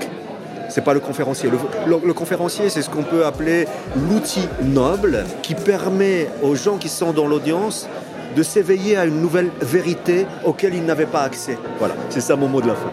C'est 0.70 0.84
pas 0.84 0.94
le 0.94 1.00
conférencier. 1.00 1.50
Le 1.88 2.14
conférencier, 2.14 2.70
c'est 2.70 2.82
ce 2.82 2.90
qu'on 2.90 3.04
peut 3.04 3.26
appeler 3.26 3.68
l'outil 4.10 4.48
noble 4.64 5.24
qui 5.42 5.56
permet 5.56 6.28
aux 6.44 6.56
gens 6.56 6.78
qui 6.78 6.90
sont 6.90 7.14
dans 7.14 7.28
l'audience 7.28 7.88
de 8.36 8.44
s'éveiller 8.44 8.98
à 8.98 9.06
une 9.06 9.22
nouvelle 9.22 9.50
vérité 9.62 10.26
auquel 10.44 10.74
ils 10.74 10.84
n'avaient 10.84 11.06
pas 11.06 11.22
accès. 11.22 11.58
Voilà, 11.80 11.96
c'est 12.10 12.22
ça 12.22 12.36
mon 12.36 12.50
mot 12.50 12.62
de 12.62 12.68
la 12.68 12.76
fin. 12.76 12.92